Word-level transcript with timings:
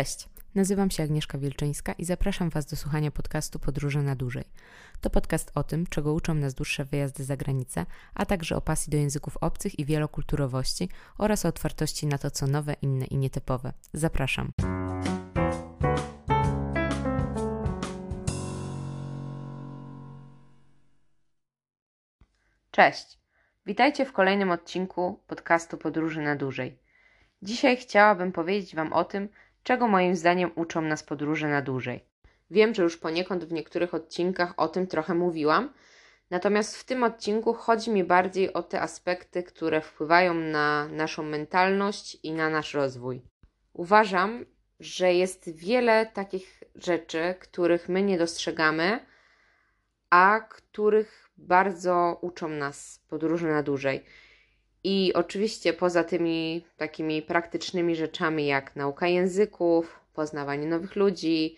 Cześć, 0.00 0.28
nazywam 0.54 0.90
się 0.90 1.02
Agnieszka 1.02 1.38
Wielczyńska 1.38 1.92
i 1.92 2.04
zapraszam 2.04 2.50
Was 2.50 2.66
do 2.66 2.76
słuchania 2.76 3.10
podcastu 3.10 3.58
Podróże 3.58 4.02
na 4.02 4.16
dłużej. 4.16 4.44
To 5.00 5.10
podcast 5.10 5.52
o 5.54 5.64
tym, 5.64 5.86
czego 5.86 6.12
uczą 6.12 6.34
nas 6.34 6.54
dłuższe 6.54 6.84
wyjazdy 6.84 7.24
za 7.24 7.36
granicę, 7.36 7.86
a 8.14 8.26
także 8.26 8.56
o 8.56 8.60
pasji 8.60 8.90
do 8.90 8.96
języków 8.96 9.36
obcych 9.36 9.78
i 9.78 9.84
wielokulturowości 9.84 10.88
oraz 11.18 11.44
o 11.44 11.48
otwartości 11.48 12.06
na 12.06 12.18
to, 12.18 12.30
co 12.30 12.46
nowe, 12.46 12.74
inne 12.82 13.04
i 13.04 13.16
nietypowe. 13.16 13.72
Zapraszam. 13.92 14.52
Cześć. 22.70 23.18
Witajcie 23.66 24.04
w 24.04 24.12
kolejnym 24.12 24.50
odcinku 24.50 25.20
podcastu 25.26 25.78
Podróży 25.78 26.20
na 26.20 26.36
dłużej. 26.36 26.78
Dzisiaj 27.42 27.76
chciałabym 27.76 28.32
powiedzieć 28.32 28.74
Wam 28.74 28.92
o 28.92 29.04
tym, 29.04 29.28
czego 29.70 29.88
moim 29.88 30.16
zdaniem 30.16 30.50
uczą 30.54 30.80
nas 30.80 31.02
podróże 31.02 31.48
na 31.48 31.62
dłużej. 31.62 32.04
Wiem, 32.50 32.74
że 32.74 32.82
już 32.82 32.96
poniekąd 32.96 33.44
w 33.44 33.52
niektórych 33.52 33.94
odcinkach 33.94 34.54
o 34.56 34.68
tym 34.68 34.86
trochę 34.86 35.14
mówiłam, 35.14 35.72
natomiast 36.30 36.76
w 36.76 36.84
tym 36.84 37.02
odcinku 37.02 37.54
chodzi 37.54 37.90
mi 37.90 38.04
bardziej 38.04 38.52
o 38.52 38.62
te 38.62 38.80
aspekty, 38.80 39.42
które 39.42 39.80
wpływają 39.80 40.34
na 40.34 40.88
naszą 40.88 41.22
mentalność 41.22 42.18
i 42.22 42.32
na 42.32 42.50
nasz 42.50 42.74
rozwój. 42.74 43.22
Uważam, 43.72 44.46
że 44.80 45.14
jest 45.14 45.56
wiele 45.56 46.06
takich 46.06 46.62
rzeczy, 46.74 47.34
których 47.40 47.88
my 47.88 48.02
nie 48.02 48.18
dostrzegamy, 48.18 49.06
a 50.10 50.40
których 50.40 51.30
bardzo 51.36 52.18
uczą 52.20 52.48
nas 52.48 53.00
podróży 53.08 53.46
na 53.46 53.62
dłużej. 53.62 54.04
I 54.84 55.12
oczywiście 55.14 55.72
poza 55.72 56.04
tymi 56.04 56.64
takimi 56.76 57.22
praktycznymi 57.22 57.96
rzeczami 57.96 58.46
jak 58.46 58.76
nauka 58.76 59.06
języków, 59.08 60.00
poznawanie 60.14 60.66
nowych 60.66 60.96
ludzi, 60.96 61.56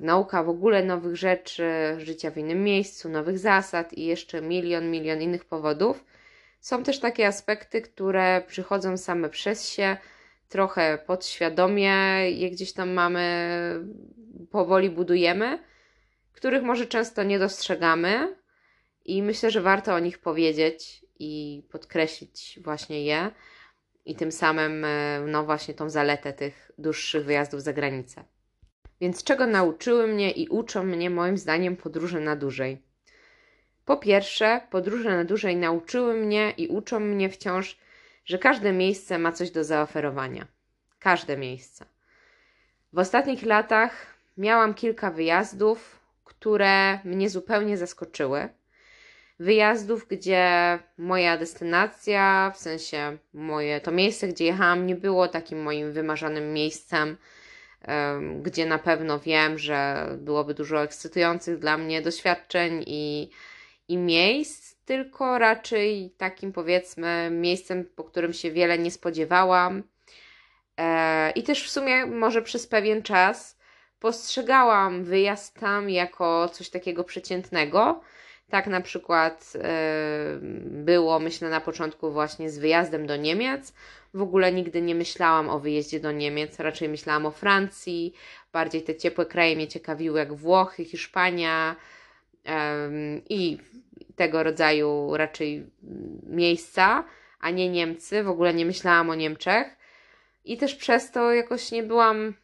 nauka 0.00 0.42
w 0.42 0.48
ogóle 0.48 0.84
nowych 0.84 1.16
rzeczy, 1.16 1.70
życia 1.98 2.30
w 2.30 2.38
innym 2.38 2.64
miejscu, 2.64 3.08
nowych 3.08 3.38
zasad 3.38 3.92
i 3.92 4.04
jeszcze 4.04 4.42
milion, 4.42 4.90
milion 4.90 5.22
innych 5.22 5.44
powodów, 5.44 6.04
są 6.60 6.82
też 6.82 7.00
takie 7.00 7.26
aspekty, 7.26 7.82
które 7.82 8.42
przychodzą 8.46 8.96
same 8.96 9.28
przez 9.28 9.68
się, 9.68 9.96
trochę 10.48 10.98
podświadomie 11.06 11.94
je 12.30 12.50
gdzieś 12.50 12.72
tam 12.72 12.90
mamy, 12.90 13.24
powoli 14.50 14.90
budujemy, 14.90 15.58
których 16.32 16.62
może 16.62 16.86
często 16.86 17.22
nie 17.22 17.38
dostrzegamy 17.38 18.36
i 19.04 19.22
myślę, 19.22 19.50
że 19.50 19.60
warto 19.60 19.94
o 19.94 19.98
nich 19.98 20.18
powiedzieć 20.18 21.04
i 21.18 21.62
podkreślić 21.70 22.58
właśnie 22.64 23.04
je 23.04 23.30
i 24.04 24.14
tym 24.14 24.32
samym, 24.32 24.84
e, 24.84 25.20
no 25.26 25.44
właśnie 25.44 25.74
tą 25.74 25.90
zaletę 25.90 26.32
tych 26.32 26.70
dłuższych 26.78 27.24
wyjazdów 27.24 27.62
za 27.62 27.72
granicę. 27.72 28.24
Więc 29.00 29.24
czego 29.24 29.46
nauczyły 29.46 30.06
mnie 30.06 30.30
i 30.30 30.48
uczą 30.48 30.84
mnie 30.84 31.10
moim 31.10 31.38
zdaniem 31.38 31.76
podróże 31.76 32.20
na 32.20 32.36
dłużej? 32.36 32.82
Po 33.84 33.96
pierwsze, 33.96 34.60
podróże 34.70 35.10
na 35.10 35.24
dłużej 35.24 35.56
nauczyły 35.56 36.14
mnie 36.14 36.50
i 36.56 36.68
uczą 36.68 37.00
mnie 37.00 37.30
wciąż, 37.30 37.78
że 38.24 38.38
każde 38.38 38.72
miejsce 38.72 39.18
ma 39.18 39.32
coś 39.32 39.50
do 39.50 39.64
zaoferowania. 39.64 40.46
Każde 40.98 41.36
miejsce. 41.36 41.84
W 42.92 42.98
ostatnich 42.98 43.42
latach 43.42 44.06
miałam 44.36 44.74
kilka 44.74 45.10
wyjazdów, 45.10 46.00
które 46.24 46.98
mnie 47.04 47.30
zupełnie 47.30 47.76
zaskoczyły 47.76 48.48
wyjazdów, 49.38 50.06
gdzie 50.08 50.78
moja 50.98 51.38
destynacja, 51.38 52.52
w 52.54 52.58
sensie 52.58 53.18
moje, 53.34 53.80
to 53.80 53.90
miejsce, 53.90 54.28
gdzie 54.28 54.44
jechałam, 54.44 54.86
nie 54.86 54.96
było 54.96 55.28
takim 55.28 55.62
moim 55.62 55.92
wymarzonym 55.92 56.52
miejscem, 56.52 57.16
gdzie 58.42 58.66
na 58.66 58.78
pewno 58.78 59.18
wiem, 59.18 59.58
że 59.58 60.08
byłoby 60.18 60.54
dużo 60.54 60.82
ekscytujących 60.82 61.58
dla 61.58 61.78
mnie 61.78 62.02
doświadczeń 62.02 62.84
i, 62.86 63.30
i 63.88 63.96
miejsc, 63.96 64.74
tylko 64.84 65.38
raczej 65.38 66.14
takim 66.18 66.52
powiedzmy 66.52 67.28
miejscem, 67.30 67.84
po 67.96 68.04
którym 68.04 68.32
się 68.32 68.50
wiele 68.50 68.78
nie 68.78 68.90
spodziewałam. 68.90 69.82
E, 70.78 71.30
I 71.30 71.42
też 71.42 71.66
w 71.66 71.70
sumie 71.70 72.06
może 72.06 72.42
przez 72.42 72.66
pewien 72.66 73.02
czas 73.02 73.58
postrzegałam 74.00 75.04
wyjazd 75.04 75.60
tam 75.60 75.90
jako 75.90 76.48
coś 76.48 76.70
takiego 76.70 77.04
przeciętnego, 77.04 78.00
tak 78.52 78.66
na 78.66 78.80
przykład 78.80 79.52
e, 79.56 80.38
było, 80.62 81.18
myślę, 81.18 81.48
na 81.48 81.60
początku 81.60 82.12
właśnie 82.12 82.50
z 82.50 82.58
wyjazdem 82.58 83.06
do 83.06 83.16
Niemiec. 83.16 83.72
W 84.14 84.22
ogóle 84.22 84.52
nigdy 84.52 84.82
nie 84.82 84.94
myślałam 84.94 85.48
o 85.48 85.58
wyjeździe 85.58 86.00
do 86.00 86.12
Niemiec, 86.12 86.60
raczej 86.60 86.88
myślałam 86.88 87.26
o 87.26 87.30
Francji. 87.30 88.14
Bardziej 88.52 88.82
te 88.82 88.94
ciepłe 88.94 89.26
kraje 89.26 89.56
mnie 89.56 89.68
ciekawiły, 89.68 90.18
jak 90.18 90.34
Włochy, 90.34 90.84
Hiszpania 90.84 91.76
i 93.28 93.58
tego 94.16 94.42
rodzaju 94.42 95.16
raczej 95.16 95.66
miejsca, 96.26 97.04
a 97.40 97.50
nie 97.50 97.70
Niemcy. 97.70 98.22
W 98.22 98.28
ogóle 98.28 98.54
nie 98.54 98.66
myślałam 98.66 99.10
o 99.10 99.14
Niemczech. 99.14 99.76
I 100.44 100.56
też 100.56 100.74
przez 100.74 101.10
to 101.10 101.32
jakoś 101.32 101.70
nie 101.70 101.82
byłam 101.82 102.34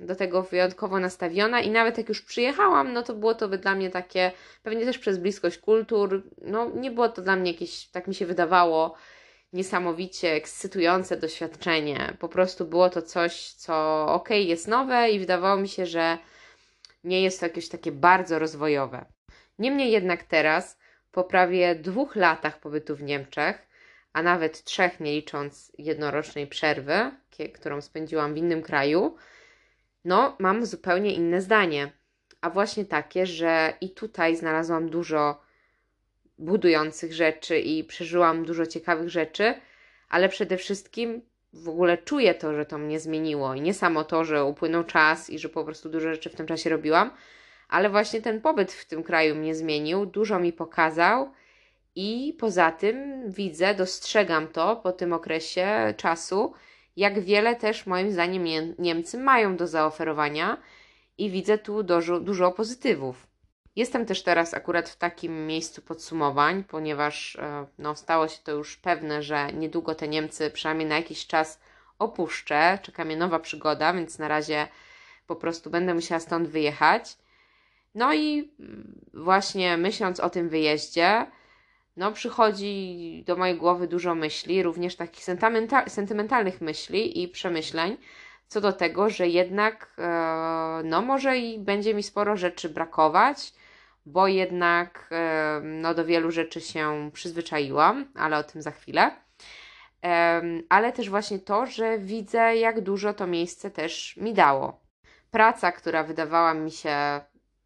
do 0.00 0.16
tego 0.16 0.42
wyjątkowo 0.42 1.00
nastawiona 1.00 1.60
i 1.60 1.70
nawet 1.70 1.98
jak 1.98 2.08
już 2.08 2.22
przyjechałam, 2.22 2.92
no 2.92 3.02
to 3.02 3.14
było 3.14 3.34
to 3.34 3.48
dla 3.48 3.74
mnie 3.74 3.90
takie, 3.90 4.32
pewnie 4.62 4.84
też 4.84 4.98
przez 4.98 5.18
bliskość 5.18 5.58
kultur, 5.58 6.22
no 6.42 6.70
nie 6.74 6.90
było 6.90 7.08
to 7.08 7.22
dla 7.22 7.36
mnie 7.36 7.52
jakieś, 7.52 7.88
tak 7.88 8.06
mi 8.06 8.14
się 8.14 8.26
wydawało, 8.26 8.94
niesamowicie 9.52 10.32
ekscytujące 10.32 11.16
doświadczenie. 11.16 12.16
Po 12.18 12.28
prostu 12.28 12.64
było 12.64 12.90
to 12.90 13.02
coś, 13.02 13.50
co 13.50 14.06
ok, 14.08 14.30
jest 14.30 14.68
nowe 14.68 15.10
i 15.10 15.18
wydawało 15.18 15.56
mi 15.56 15.68
się, 15.68 15.86
że 15.86 16.18
nie 17.04 17.22
jest 17.22 17.40
to 17.40 17.46
jakieś 17.46 17.68
takie 17.68 17.92
bardzo 17.92 18.38
rozwojowe. 18.38 19.04
Niemniej 19.58 19.90
jednak 19.92 20.22
teraz, 20.22 20.78
po 21.12 21.24
prawie 21.24 21.74
dwóch 21.74 22.16
latach 22.16 22.60
pobytu 22.60 22.96
w 22.96 23.02
Niemczech, 23.02 23.68
a 24.12 24.22
nawet 24.22 24.64
trzech, 24.64 25.00
nie 25.00 25.12
licząc 25.12 25.72
jednorocznej 25.78 26.46
przerwy, 26.46 27.10
którą 27.54 27.80
spędziłam 27.80 28.34
w 28.34 28.36
innym 28.36 28.62
kraju, 28.62 29.16
no, 30.08 30.36
mam 30.38 30.66
zupełnie 30.66 31.14
inne 31.14 31.40
zdanie. 31.40 31.92
A 32.40 32.50
właśnie 32.50 32.84
takie, 32.84 33.26
że 33.26 33.72
i 33.80 33.90
tutaj 33.90 34.36
znalazłam 34.36 34.88
dużo 34.88 35.40
budujących 36.38 37.12
rzeczy 37.12 37.58
i 37.58 37.84
przeżyłam 37.84 38.44
dużo 38.44 38.66
ciekawych 38.66 39.08
rzeczy, 39.08 39.54
ale 40.08 40.28
przede 40.28 40.56
wszystkim 40.56 41.22
w 41.52 41.68
ogóle 41.68 41.98
czuję 41.98 42.34
to, 42.34 42.54
że 42.54 42.66
to 42.66 42.78
mnie 42.78 43.00
zmieniło. 43.00 43.54
I 43.54 43.60
nie 43.60 43.74
samo 43.74 44.04
to, 44.04 44.24
że 44.24 44.44
upłynął 44.44 44.84
czas 44.84 45.30
i 45.30 45.38
że 45.38 45.48
po 45.48 45.64
prostu 45.64 45.88
dużo 45.88 46.10
rzeczy 46.10 46.30
w 46.30 46.34
tym 46.34 46.46
czasie 46.46 46.70
robiłam, 46.70 47.10
ale 47.68 47.90
właśnie 47.90 48.22
ten 48.22 48.40
pobyt 48.40 48.72
w 48.72 48.84
tym 48.84 49.02
kraju 49.02 49.34
mnie 49.34 49.54
zmienił, 49.54 50.06
dużo 50.06 50.38
mi 50.38 50.52
pokazał. 50.52 51.32
I 51.94 52.36
poza 52.38 52.70
tym 52.72 53.22
widzę, 53.30 53.74
dostrzegam 53.74 54.48
to 54.48 54.76
po 54.76 54.92
tym 54.92 55.12
okresie 55.12 55.94
czasu, 55.96 56.54
jak 56.98 57.20
wiele 57.20 57.56
też 57.56 57.86
moim 57.86 58.12
zdaniem 58.12 58.44
Niemcy 58.78 59.18
mają 59.18 59.56
do 59.56 59.66
zaoferowania 59.66 60.58
i 61.18 61.30
widzę 61.30 61.58
tu 61.58 61.82
dużo, 61.82 62.20
dużo 62.20 62.52
pozytywów. 62.52 63.26
Jestem 63.76 64.06
też 64.06 64.22
teraz 64.22 64.54
akurat 64.54 64.88
w 64.88 64.96
takim 64.96 65.46
miejscu 65.46 65.82
podsumowań, 65.82 66.64
ponieważ 66.64 67.36
e, 67.36 67.66
no, 67.78 67.94
stało 67.94 68.28
się 68.28 68.38
to 68.44 68.52
już 68.52 68.76
pewne, 68.76 69.22
że 69.22 69.52
niedługo 69.52 69.94
te 69.94 70.08
Niemcy 70.08 70.50
przynajmniej 70.50 70.88
na 70.88 70.96
jakiś 70.96 71.26
czas 71.26 71.60
opuszczę. 71.98 72.78
Czeka 72.82 73.04
mnie 73.04 73.16
nowa 73.16 73.38
przygoda, 73.38 73.92
więc 73.92 74.18
na 74.18 74.28
razie 74.28 74.68
po 75.26 75.36
prostu 75.36 75.70
będę 75.70 75.94
musiała 75.94 76.20
stąd 76.20 76.48
wyjechać. 76.48 77.16
No 77.94 78.14
i 78.14 78.52
właśnie 79.14 79.76
myśląc 79.76 80.20
o 80.20 80.30
tym 80.30 80.48
wyjeździe, 80.48 81.26
no 81.98 82.12
przychodzi 82.12 83.24
do 83.26 83.36
mojej 83.36 83.56
głowy 83.56 83.88
dużo 83.88 84.14
myśli, 84.14 84.62
również 84.62 84.96
takich 84.96 85.24
sentymentalnych 85.88 86.60
myśli 86.60 87.22
i 87.22 87.28
przemyśleń 87.28 87.96
co 88.48 88.60
do 88.60 88.72
tego, 88.72 89.10
że 89.10 89.28
jednak 89.28 89.94
e, 89.98 90.80
no 90.84 91.02
może 91.02 91.38
i 91.38 91.58
będzie 91.58 91.94
mi 91.94 92.02
sporo 92.02 92.36
rzeczy 92.36 92.68
brakować, 92.68 93.52
bo 94.06 94.28
jednak 94.28 95.08
e, 95.12 95.60
no 95.64 95.94
do 95.94 96.04
wielu 96.04 96.30
rzeczy 96.30 96.60
się 96.60 97.10
przyzwyczaiłam, 97.12 98.06
ale 98.14 98.38
o 98.38 98.42
tym 98.42 98.62
za 98.62 98.70
chwilę. 98.70 99.10
E, 100.04 100.42
ale 100.68 100.92
też 100.92 101.10
właśnie 101.10 101.38
to, 101.38 101.66
że 101.66 101.98
widzę, 101.98 102.56
jak 102.56 102.80
dużo 102.80 103.14
to 103.14 103.26
miejsce 103.26 103.70
też 103.70 104.16
mi 104.16 104.34
dało. 104.34 104.80
Praca, 105.30 105.72
która 105.72 106.04
wydawała 106.04 106.54
mi 106.54 106.70
się 106.70 107.20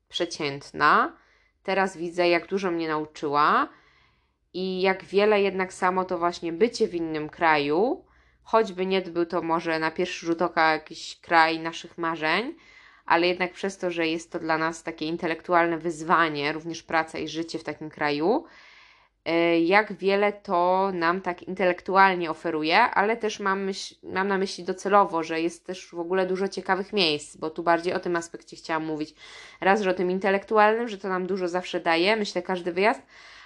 przeciętna, 0.09 1.17
teraz 1.63 1.97
widzę, 1.97 2.29
jak 2.29 2.47
dużo 2.47 2.71
mnie 2.71 2.89
nauczyła 2.89 3.69
i 4.55 4.81
jak 4.81 5.05
wiele 5.05 5.43
jednak 5.43 5.73
samo 5.73 6.05
to 6.05 6.19
właśnie 6.19 6.53
bycie 6.53 6.89
w 6.89 6.95
innym 6.95 7.29
kraju, 7.29 8.05
choćby 8.43 8.87
nie 8.87 9.03
był 9.03 9.27
to 9.27 9.43
może 9.43 9.79
na 9.79 9.91
pierwszy 9.91 10.27
rzut 10.27 10.43
oka 10.43 10.73
jakiś 10.73 11.21
kraj 11.21 11.59
naszych 11.61 11.99
marzeń, 11.99 12.55
ale 13.07 13.27
jednak 13.27 13.53
przez 13.53 13.79
to, 13.79 13.91
że 13.91 14.07
jest 14.07 14.33
to 14.33 14.39
dla 14.39 14.59
nas 14.59 14.83
takie 14.83 15.07
intelektualne 15.07 15.79
wyzwanie, 15.79 16.53
również 16.53 16.83
praca 16.83 17.19
i 17.19 17.29
życie 17.29 17.59
w 17.59 17.65
takim 17.65 17.91
kraju, 17.91 18.45
e, 19.25 19.61
jak 19.61 19.93
wiele 19.93 20.33
to 20.33 20.91
nam 20.95 21.21
tak 21.21 21.43
intelektualnie 21.43 22.31
oferuje, 22.31 22.81
ale 22.81 23.17
też 23.17 23.41
mam, 23.41 23.65
myśl, 23.65 23.95
mam 24.03 24.29
na 24.29 24.39
myśli 24.39 24.65
docelowo, 24.65 25.23
że 25.23 25.41
jest 25.41 25.67
też 25.67 25.91
w 25.91 25.99
ogóle 25.99 26.27
dużo 26.27 26.49
ciekawych 26.49 26.93
miejsc, 26.93 27.37
bo 27.37 27.51
tu 27.51 27.63
bardziej 27.63 27.95
o 27.95 28.01
tym 28.01 28.17
aspekcie 28.17 28.57
chciałam 28.57 28.85
mówić. 28.85 29.15
Raz, 29.61 29.83
że 29.83 29.91
o 29.91 29.95
tym 29.95 30.11
intelektualnym, 30.11 30.89
że 30.89 30.99
to 30.99 31.09
nam 31.09 31.27
dużo 31.27 31.49
zawsze 31.49 31.81
daje, 31.81 32.17
myślę, 32.17 32.43
każdy 32.43 32.73
wyjazd, 32.73 33.03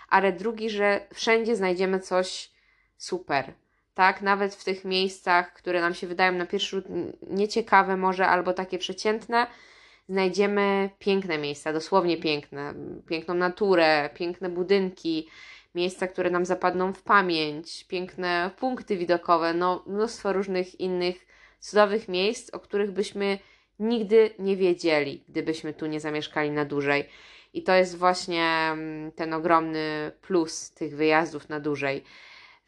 ale 0.08 0.32
drugi, 0.32 0.70
że 0.70 1.06
wszędzie 1.14 1.56
znajdziemy 1.56 2.00
coś 2.00 2.50
super. 2.96 3.52
Tak, 3.94 4.22
nawet 4.22 4.54
w 4.54 4.64
tych 4.64 4.84
miejscach, 4.84 5.52
które 5.52 5.80
nam 5.80 5.94
się 5.94 6.06
wydają 6.06 6.32
na 6.32 6.46
pierwszy 6.46 6.76
rzut 6.76 6.84
nieciekawe, 7.30 7.96
może 7.96 8.26
albo 8.26 8.52
takie 8.52 8.78
przeciętne, 8.78 9.46
znajdziemy 10.08 10.90
piękne 10.98 11.38
miejsca, 11.38 11.72
dosłownie 11.72 12.16
piękne, 12.16 12.74
piękną 13.06 13.34
naturę, 13.34 14.10
piękne 14.14 14.48
budynki, 14.48 15.28
miejsca, 15.74 16.06
które 16.06 16.30
nam 16.30 16.46
zapadną 16.46 16.92
w 16.92 17.02
pamięć, 17.02 17.84
piękne 17.84 18.50
punkty 18.58 18.96
widokowe, 18.96 19.54
no 19.54 19.82
mnóstwo 19.86 20.32
różnych 20.32 20.80
innych 20.80 21.26
cudownych 21.60 22.08
miejsc, 22.08 22.54
o 22.54 22.60
których 22.60 22.90
byśmy 22.90 23.38
nigdy 23.78 24.30
nie 24.38 24.56
wiedzieli, 24.56 25.24
gdybyśmy 25.28 25.74
tu 25.74 25.86
nie 25.86 26.00
zamieszkali 26.00 26.50
na 26.50 26.64
dłużej. 26.64 27.04
I 27.56 27.62
to 27.62 27.74
jest 27.74 27.96
właśnie 27.96 28.44
mm, 28.72 29.12
ten 29.12 29.34
ogromny 29.34 30.12
plus 30.22 30.70
tych 30.70 30.96
wyjazdów 30.96 31.48
na 31.48 31.60
dłużej, 31.60 32.04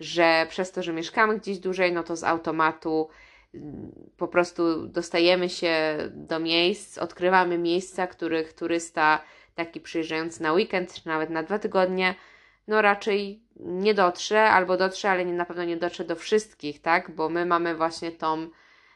że 0.00 0.46
przez 0.49 0.73
to, 0.73 0.82
że 0.82 0.93
mieszkamy 0.93 1.38
gdzieś 1.38 1.58
dłużej, 1.58 1.93
no 1.93 2.02
to 2.02 2.17
z 2.17 2.25
automatu 2.25 3.08
mm, 3.55 3.93
po 4.17 4.29
prostu 4.29 4.87
dostajemy 4.87 5.49
się 5.49 5.96
do 6.11 6.40
miejsc, 6.40 6.99
odkrywamy 6.99 7.58
miejsca, 7.58 8.06
których 8.06 8.52
turysta 8.52 9.23
taki 9.55 9.81
przyjeżdżający 9.81 10.43
na 10.43 10.52
weekend, 10.52 10.94
czy 10.94 11.08
nawet 11.08 11.31
na 11.31 11.43
dwa 11.43 11.58
tygodnie, 11.58 12.14
no 12.69 12.82
raczej 12.82 13.43
nie 13.56 13.94
dotrze, 13.94 14.43
albo 14.43 14.76
dotrze, 14.76 15.11
ale 15.11 15.25
nie, 15.25 15.32
na 15.32 15.44
pewno 15.44 15.64
nie 15.64 15.76
dotrze 15.76 16.05
do 16.05 16.17
wszystkich, 16.17 16.82
tak? 16.82 17.11
Bo 17.11 17.29
my 17.29 17.46
mamy 17.46 17.76
właśnie 17.76 18.12
tą, 18.12 18.49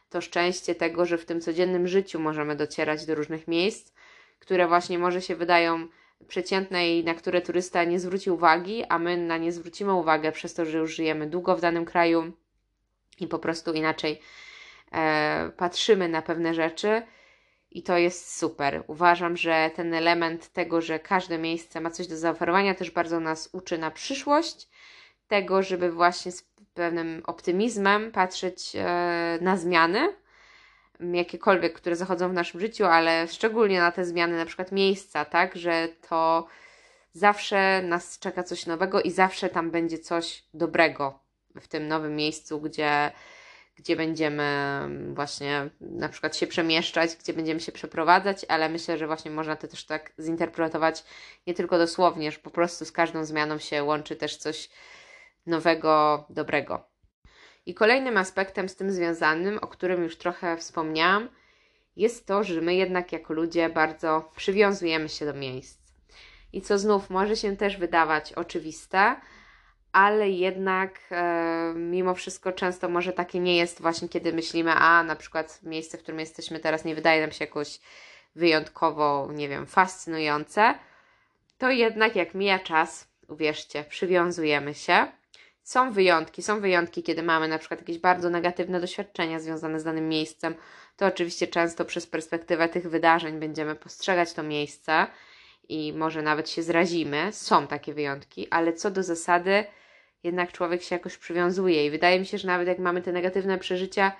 to 0.09 0.21
szczęście 0.21 0.75
tego, 0.75 1.05
że 1.05 1.17
w 1.17 1.25
tym 1.25 1.41
codziennym 1.41 1.87
życiu 1.87 2.19
możemy 2.19 2.55
docierać 2.55 3.05
do 3.05 3.15
różnych 3.15 3.47
miejsc, 3.47 3.92
które 4.43 4.67
właśnie 4.67 4.99
może 4.99 5.21
się 5.21 5.35
wydają 5.35 5.87
przeciętne 6.27 6.89
i 6.89 7.03
na 7.03 7.13
które 7.13 7.41
turysta 7.41 7.83
nie 7.83 7.99
zwróci 7.99 8.31
uwagi, 8.31 8.83
a 8.89 8.99
my 8.99 9.17
na 9.17 9.37
nie 9.37 9.51
zwrócimy 9.51 9.93
uwagę 9.93 10.31
przez 10.31 10.53
to, 10.53 10.65
że 10.65 10.77
już 10.77 10.95
żyjemy 10.95 11.27
długo 11.27 11.55
w 11.55 11.61
danym 11.61 11.85
kraju 11.85 12.31
i 13.19 13.27
po 13.27 13.39
prostu 13.39 13.73
inaczej 13.73 14.19
e, 14.91 15.51
patrzymy 15.57 16.09
na 16.09 16.21
pewne 16.21 16.53
rzeczy. 16.53 17.01
I 17.71 17.83
to 17.83 17.97
jest 17.97 18.37
super. 18.37 18.83
Uważam, 18.87 19.37
że 19.37 19.71
ten 19.75 19.93
element 19.93 20.49
tego, 20.49 20.81
że 20.81 20.99
każde 20.99 21.37
miejsce 21.37 21.81
ma 21.81 21.89
coś 21.89 22.07
do 22.07 22.17
zaoferowania, 22.17 22.75
też 22.75 22.91
bardzo 22.91 23.19
nas 23.19 23.49
uczy 23.51 23.77
na 23.77 23.91
przyszłość. 23.91 24.69
Tego, 25.27 25.63
żeby 25.63 25.91
właśnie 25.91 26.31
z 26.31 26.43
pewnym 26.73 27.21
optymizmem 27.25 28.11
patrzeć 28.11 28.75
e, 28.75 29.37
na 29.41 29.57
zmiany, 29.57 30.22
jakiekolwiek, 31.11 31.73
które 31.73 31.95
zachodzą 31.95 32.29
w 32.29 32.33
naszym 32.33 32.59
życiu, 32.59 32.85
ale 32.85 33.27
szczególnie 33.27 33.79
na 33.79 33.91
te 33.91 34.05
zmiany, 34.05 34.37
na 34.37 34.45
przykład 34.45 34.71
miejsca, 34.71 35.25
tak, 35.25 35.55
że 35.55 35.87
to 36.09 36.47
zawsze 37.13 37.81
nas 37.81 38.19
czeka 38.19 38.43
coś 38.43 38.65
nowego 38.65 39.01
i 39.01 39.11
zawsze 39.11 39.49
tam 39.49 39.71
będzie 39.71 39.99
coś 39.99 40.43
dobrego 40.53 41.19
w 41.61 41.67
tym 41.67 41.87
nowym 41.87 42.15
miejscu, 42.15 42.61
gdzie, 42.61 43.11
gdzie 43.75 43.95
będziemy 43.95 44.79
właśnie 45.13 45.69
na 45.81 46.09
przykład 46.09 46.37
się 46.37 46.47
przemieszczać, 46.47 47.15
gdzie 47.15 47.33
będziemy 47.33 47.59
się 47.59 47.71
przeprowadzać, 47.71 48.45
ale 48.47 48.69
myślę, 48.69 48.97
że 48.97 49.07
właśnie 49.07 49.31
można 49.31 49.55
to 49.55 49.67
też 49.67 49.85
tak 49.85 50.13
zinterpretować 50.19 51.03
nie 51.47 51.53
tylko 51.53 51.77
dosłownie, 51.77 52.31
że 52.31 52.39
po 52.39 52.49
prostu 52.49 52.85
z 52.85 52.91
każdą 52.91 53.25
zmianą 53.25 53.57
się 53.57 53.83
łączy 53.83 54.15
też 54.15 54.37
coś 54.37 54.69
nowego, 55.45 56.25
dobrego. 56.29 56.92
I 57.65 57.73
kolejnym 57.73 58.17
aspektem 58.17 58.69
z 58.69 58.75
tym 58.75 58.91
związanym, 58.91 59.57
o 59.57 59.67
którym 59.67 60.03
już 60.03 60.17
trochę 60.17 60.57
wspomniałam, 60.57 61.29
jest 61.95 62.27
to, 62.27 62.43
że 62.43 62.61
my 62.61 62.75
jednak 62.75 63.11
jako 63.11 63.33
ludzie 63.33 63.69
bardzo 63.69 64.31
przywiązujemy 64.35 65.09
się 65.09 65.25
do 65.25 65.33
miejsc. 65.33 65.83
I 66.53 66.61
co 66.61 66.79
znów 66.79 67.09
może 67.09 67.35
się 67.35 67.57
też 67.57 67.77
wydawać 67.77 68.33
oczywiste, 68.33 69.15
ale 69.91 70.29
jednak 70.29 70.99
e, 71.11 71.73
mimo 71.75 72.15
wszystko 72.15 72.51
często 72.51 72.89
może 72.89 73.13
takie 73.13 73.39
nie 73.39 73.57
jest 73.57 73.81
właśnie, 73.81 74.09
kiedy 74.09 74.33
myślimy, 74.33 74.71
a 74.71 75.03
na 75.03 75.15
przykład 75.15 75.59
miejsce, 75.63 75.97
w 75.97 76.01
którym 76.01 76.19
jesteśmy 76.19 76.59
teraz 76.59 76.85
nie 76.85 76.95
wydaje 76.95 77.21
nam 77.21 77.31
się 77.31 77.45
jakoś 77.45 77.79
wyjątkowo, 78.35 79.29
nie 79.33 79.49
wiem, 79.49 79.67
fascynujące, 79.67 80.75
to 81.57 81.69
jednak 81.69 82.15
jak 82.15 82.33
mija 82.33 82.59
czas, 82.59 83.07
uwierzcie, 83.27 83.83
przywiązujemy 83.83 84.73
się 84.73 85.07
są 85.63 85.91
wyjątki, 85.91 86.43
są 86.43 86.59
wyjątki, 86.59 87.03
kiedy 87.03 87.23
mamy 87.23 87.47
na 87.47 87.57
przykład 87.57 87.79
jakieś 87.79 87.97
bardzo 87.97 88.29
negatywne 88.29 88.79
doświadczenia 88.79 89.39
związane 89.39 89.79
z 89.79 89.83
danym 89.83 90.09
miejscem, 90.09 90.55
to 90.97 91.05
oczywiście 91.05 91.47
często 91.47 91.85
przez 91.85 92.07
perspektywę 92.07 92.69
tych 92.69 92.89
wydarzeń 92.89 93.39
będziemy 93.39 93.75
postrzegać 93.75 94.33
to 94.33 94.43
miejsce 94.43 95.07
i 95.69 95.93
może 95.93 96.21
nawet 96.21 96.49
się 96.49 96.63
zrazimy. 96.63 97.33
Są 97.33 97.67
takie 97.67 97.93
wyjątki, 97.93 98.47
ale 98.49 98.73
co 98.73 98.91
do 98.91 99.03
zasady, 99.03 99.65
jednak 100.23 100.51
człowiek 100.51 100.83
się 100.83 100.95
jakoś 100.95 101.17
przywiązuje 101.17 101.85
i 101.85 101.91
wydaje 101.91 102.19
mi 102.19 102.25
się, 102.25 102.37
że 102.37 102.47
nawet 102.47 102.67
jak 102.67 102.79
mamy 102.79 103.01
te 103.01 103.11
negatywne 103.11 103.57
przeżycia, 103.57 104.11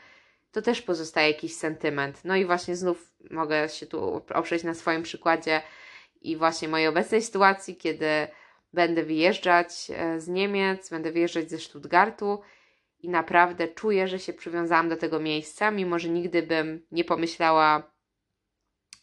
to 0.51 0.61
też 0.61 0.81
pozostaje 0.81 1.27
jakiś 1.27 1.55
sentyment. 1.55 2.25
No 2.25 2.35
i 2.35 2.45
właśnie 2.45 2.75
znów 2.75 3.11
mogę 3.31 3.69
się 3.69 3.85
tu 3.85 4.21
oprzeć 4.33 4.63
na 4.63 4.73
swoim 4.73 5.03
przykładzie 5.03 5.61
i 6.21 6.37
właśnie 6.37 6.67
mojej 6.67 6.87
obecnej 6.87 7.21
sytuacji, 7.21 7.75
kiedy 7.75 8.27
będę 8.73 9.03
wyjeżdżać 9.03 9.91
e, 9.91 10.19
z 10.19 10.27
Niemiec, 10.27 10.89
będę 10.89 11.11
wyjeżdżać 11.11 11.49
ze 11.49 11.59
Stuttgartu 11.59 12.41
i 12.99 13.09
naprawdę 13.09 13.67
czuję, 13.67 14.07
że 14.07 14.19
się 14.19 14.33
przywiązałam 14.33 14.89
do 14.89 14.97
tego 14.97 15.19
miejsca, 15.19 15.71
mimo 15.71 15.99
że 15.99 16.09
nigdy 16.09 16.43
bym 16.43 16.85
nie 16.91 17.03
pomyślała, 17.03 17.91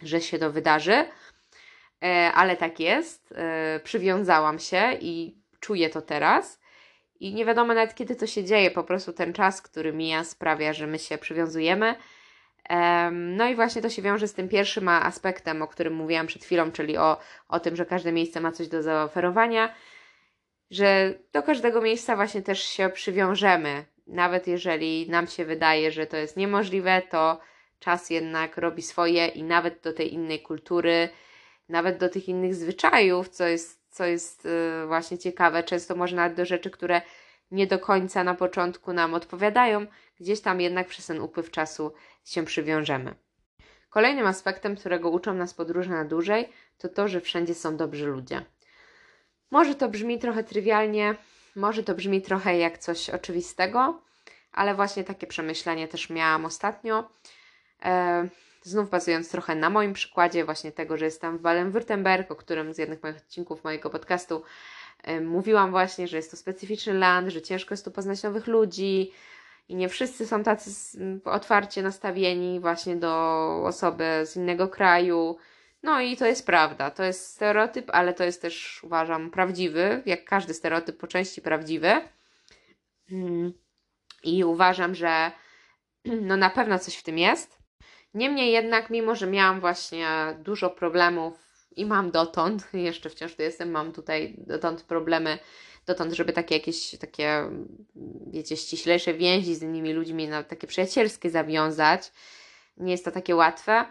że 0.03 0.21
się 0.21 0.39
to 0.39 0.53
wydarzy, 0.53 1.05
e, 2.03 2.33
ale 2.35 2.57
tak 2.57 2.81
jest. 2.81 3.33
E, 3.37 3.81
przywiązałam 3.85 4.59
się 4.59 4.93
i 5.01 5.41
czuję 5.61 5.91
to 5.91 6.03
teraz. 6.03 6.61
I 7.21 7.35
nie 7.35 7.45
wiadomo 7.45 7.75
nawet 7.75 7.95
kiedy 7.95 8.17
to 8.17 8.27
się 8.27 8.45
dzieje, 8.45 8.71
po 8.71 8.85
prostu 8.85 9.13
ten 9.13 9.33
czas, 9.33 9.63
który 9.63 9.93
mija, 9.93 10.25
sprawia, 10.25 10.73
że 10.73 10.87
my 10.87 10.99
się 10.99 11.19
przywiązujemy. 11.19 11.95
No 13.11 13.49
i 13.49 13.55
właśnie 13.55 13.83
to 13.83 13.91
się 13.91 14.03
wiąże 14.03 14.29
z 14.29 14.35
tym 14.35 14.49
pierwszym 14.49 14.89
aspektem, 14.89 15.63
o 15.63 15.69
którym 15.69 15.95
mówiłam 15.95 16.27
przed 16.27 16.45
chwilą, 16.45 16.73
czyli 16.73 16.97
o, 16.97 17.19
o 17.49 17.61
tym, 17.61 17.77
że 17.77 17.87
każde 17.87 18.13
miejsce 18.13 18.41
ma 18.41 18.53
coś 18.53 18.69
do 18.69 18.83
zaoferowania, 18.83 19.75
że 20.71 21.15
do 21.33 21.43
każdego 21.43 21.81
miejsca 21.81 22.17
właśnie 22.17 22.43
też 22.43 22.63
się 22.63 22.89
przywiążemy. 22.89 23.85
Nawet 24.07 24.47
jeżeli 24.47 25.11
nam 25.11 25.27
się 25.27 25.45
wydaje, 25.45 25.93
że 25.93 26.07
to 26.07 26.17
jest 26.17 26.37
niemożliwe, 26.37 27.03
to 27.11 27.41
czas 27.79 28.11
jednak 28.11 28.57
robi 28.57 28.83
swoje 28.83 29.27
i 29.27 29.43
nawet 29.43 29.81
do 29.83 29.93
tej 29.93 30.15
innej 30.15 30.43
kultury, 30.43 31.09
nawet 31.69 31.99
do 31.99 32.09
tych 32.09 32.29
innych 32.29 32.55
zwyczajów, 32.55 33.29
co 33.29 33.47
jest, 33.47 33.81
co 33.91 34.05
jest 34.05 34.47
y, 34.47 34.87
właśnie 34.87 35.19
ciekawe, 35.19 35.63
często 35.63 35.95
można 35.95 36.31
do 36.31 36.45
rzeczy, 36.45 36.71
które 36.71 37.03
nie 37.51 37.67
do 37.67 37.79
końca 37.79 38.25
na 38.25 38.35
początku 38.35 38.93
nam 38.93 39.15
odpowiadają, 39.15 39.87
gdzieś 40.21 40.41
tam 40.41 40.61
jednak 40.61 40.89
przez 40.89 41.07
ten 41.07 41.21
upływ 41.21 41.51
czasu 41.51 41.93
się 42.25 42.45
przywiążemy. 42.45 43.15
Kolejnym 43.91 44.27
aspektem, 44.27 44.77
którego 44.77 45.11
uczą 45.11 45.35
nas 45.35 45.55
podróże 45.55 45.91
na 45.91 46.05
dłużej, 46.05 46.49
to 46.79 46.89
to, 46.89 47.09
że 47.09 47.21
wszędzie 47.21 47.55
są 47.55 47.77
dobrzy 47.77 48.07
ludzie. 48.07 48.45
Może 49.51 49.75
to 49.75 49.89
brzmi 49.89 50.19
trochę 50.19 50.45
trywialnie, 50.45 51.15
może 51.57 51.83
to 51.83 51.95
brzmi 51.95 52.23
trochę 52.23 52.59
jak 52.59 52.79
coś 52.79 53.11
oczywistego, 53.11 54.03
ale 54.53 54.75
właśnie 54.75 55.05
takie 55.05 55.27
przemyślenie 55.27 55.89
też 55.89 56.11
miałam 56.11 56.45
ostatnio. 56.45 57.11
E, 57.83 58.29
znów 58.63 58.91
bazując 58.91 59.31
trochę 59.31 59.55
na 59.55 59.71
moim 59.71 59.93
przykładzie, 59.93 60.45
właśnie 60.45 60.73
tego, 60.73 60.97
że 60.97 61.05
jestem 61.05 61.39
w 61.39 61.43
Baden-Württemberg, 61.43 62.25
o 62.29 62.37
którym 62.37 62.75
z 62.75 62.79
jednych 62.79 63.03
moich 63.03 63.17
odcinków 63.17 63.65
mojego 63.65 63.91
podcastu 63.91 64.43
mówiłam 65.23 65.71
właśnie, 65.71 66.09
że 66.09 66.17
jest 66.17 66.31
to 66.31 66.37
specyficzny 66.37 66.95
land, 66.95 67.29
że 67.29 67.43
ciężko 67.43 67.73
jest 67.75 67.85
tu 67.85 67.91
poznać 67.91 68.23
nowych 68.23 68.47
ludzi, 68.47 69.13
i 69.71 69.75
nie 69.75 69.89
wszyscy 69.89 70.27
są 70.27 70.43
tacy 70.43 70.71
otwarcie 71.25 71.83
nastawieni 71.83 72.61
właśnie 72.61 72.97
do 72.97 73.13
osoby 73.65 74.05
z 74.25 74.37
innego 74.37 74.69
kraju. 74.69 75.37
No 75.83 76.01
i 76.01 76.17
to 76.17 76.27
jest 76.27 76.47
prawda, 76.47 76.91
to 76.91 77.05
jest 77.05 77.27
stereotyp, 77.27 77.91
ale 77.93 78.15
to 78.15 78.25
jest 78.25 78.43
też 78.43 78.85
uważam 78.85 79.31
prawdziwy, 79.31 80.03
jak 80.07 80.25
każdy 80.25 80.55
stereotyp 80.55 80.99
po 80.99 81.07
części 81.07 81.43
prawdziwy. 81.43 81.93
Mm. 83.13 83.53
I 84.23 84.45
uważam, 84.45 84.95
że 84.95 85.31
no 86.29 86.37
na 86.37 86.51
pewno 86.51 86.79
coś 86.79 86.97
w 86.97 87.03
tym 87.03 87.19
jest. 87.19 87.59
Niemniej 88.15 88.53
jednak, 88.53 88.91
mimo 88.91 89.15
że 89.15 89.27
miałam 89.27 89.61
właśnie 89.61 90.09
dużo 90.39 90.71
problemów 90.71 91.50
i 91.77 91.87
mam 91.87 92.11
dotąd, 92.11 92.69
jeszcze 92.75 93.11
wciąż 93.11 93.35
tu 93.35 93.43
jestem, 93.43 93.71
mam 93.71 93.93
tutaj 93.93 94.35
dotąd 94.39 94.83
problemy 94.83 95.39
dotąd, 95.87 96.13
żeby 96.13 96.33
takie 96.33 96.55
jakieś 96.55 96.99
takie, 96.99 97.51
wiecie, 98.27 98.57
ściślejsze 98.57 99.15
więzi 99.15 99.55
z 99.55 99.63
innymi 99.63 99.93
ludźmi, 99.93 100.29
no, 100.29 100.45
takie 100.45 100.67
przyjacielskie 100.67 101.31
zawiązać, 101.31 102.13
nie 102.77 102.93
jest 102.93 103.05
to 103.05 103.11
takie 103.11 103.37
łatwe, 103.37 103.85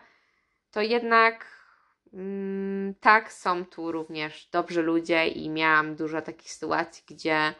to 0.71 0.81
jednak 0.81 1.45
mm, 2.13 2.95
tak, 2.99 3.33
są 3.33 3.65
tu 3.65 3.91
również 3.91 4.49
dobrzy 4.51 4.81
ludzie 4.81 5.27
i 5.27 5.49
miałam 5.49 5.95
dużo 5.95 6.21
takich 6.21 6.51
sytuacji, 6.51 7.03
gdzie 7.07 7.53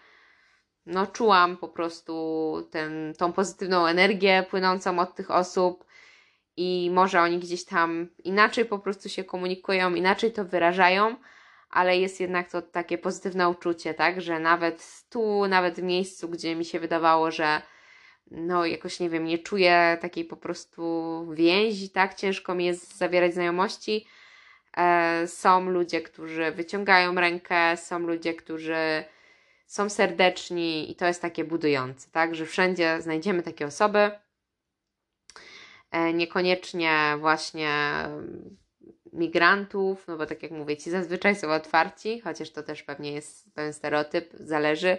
no, 0.85 1.07
czułam 1.07 1.57
po 1.57 1.69
prostu 1.69 2.67
ten, 2.71 3.13
tą 3.17 3.33
pozytywną 3.33 3.85
energię 3.85 4.45
płynącą 4.49 4.99
od 4.99 5.15
tych 5.15 5.31
osób 5.31 5.85
i 6.61 6.89
może 6.91 7.21
oni 7.21 7.39
gdzieś 7.39 7.65
tam 7.65 8.07
inaczej 8.23 8.65
po 8.65 8.79
prostu 8.79 9.09
się 9.09 9.23
komunikują, 9.23 9.95
inaczej 9.95 10.31
to 10.31 10.45
wyrażają, 10.45 11.15
ale 11.69 11.97
jest 11.97 12.19
jednak 12.19 12.51
to 12.51 12.61
takie 12.61 12.97
pozytywne 12.97 13.49
uczucie, 13.49 13.93
tak, 13.93 14.21
że 14.21 14.39
nawet 14.39 15.03
tu, 15.09 15.47
nawet 15.47 15.75
w 15.79 15.83
miejscu, 15.83 16.29
gdzie 16.29 16.55
mi 16.55 16.65
się 16.65 16.79
wydawało, 16.79 17.31
że 17.31 17.61
no 18.31 18.65
jakoś 18.65 18.99
nie 18.99 19.09
wiem, 19.09 19.25
nie 19.25 19.37
czuję 19.37 19.97
takiej 20.01 20.25
po 20.25 20.37
prostu 20.37 20.83
więzi, 21.33 21.89
tak, 21.89 22.15
ciężko 22.15 22.55
mi 22.55 22.65
jest 22.65 22.97
zawierać 22.97 23.33
znajomości. 23.33 24.07
E, 24.77 25.27
są 25.27 25.69
ludzie, 25.69 26.01
którzy 26.01 26.51
wyciągają 26.51 27.15
rękę, 27.15 27.77
są 27.77 27.99
ludzie, 27.99 28.33
którzy 28.33 29.03
są 29.67 29.89
serdeczni 29.89 30.91
i 30.91 30.95
to 30.95 31.05
jest 31.05 31.21
takie 31.21 31.43
budujące, 31.43 32.09
tak, 32.11 32.35
że 32.35 32.45
wszędzie 32.45 33.01
znajdziemy 33.01 33.43
takie 33.43 33.65
osoby. 33.65 34.11
E, 35.91 36.13
niekoniecznie 36.13 37.15
właśnie 37.19 38.05
migrantów, 39.13 40.07
no 40.07 40.17
bo 40.17 40.25
tak 40.25 40.43
jak 40.43 40.51
mówię, 40.51 40.77
ci 40.77 40.91
zazwyczaj 40.91 41.35
są 41.35 41.51
otwarci, 41.51 42.21
chociaż 42.21 42.49
to 42.49 42.63
też 42.63 42.83
pewnie 42.83 43.11
jest 43.11 43.53
pewien 43.53 43.73
stereotyp, 43.73 44.29
zależy, 44.33 44.97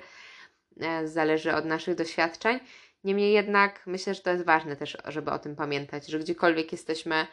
e, 0.80 1.08
zależy 1.08 1.54
od 1.54 1.64
naszych 1.64 1.94
doświadczeń. 1.94 2.60
Niemniej 3.04 3.32
jednak 3.32 3.82
myślę, 3.86 4.14
że 4.14 4.20
to 4.20 4.30
jest 4.30 4.44
ważne 4.44 4.76
też, 4.76 4.96
żeby 5.04 5.30
o 5.30 5.38
tym 5.38 5.56
pamiętać, 5.56 6.06
że 6.06 6.18
gdziekolwiek 6.18 6.72
jesteśmy, 6.72 7.26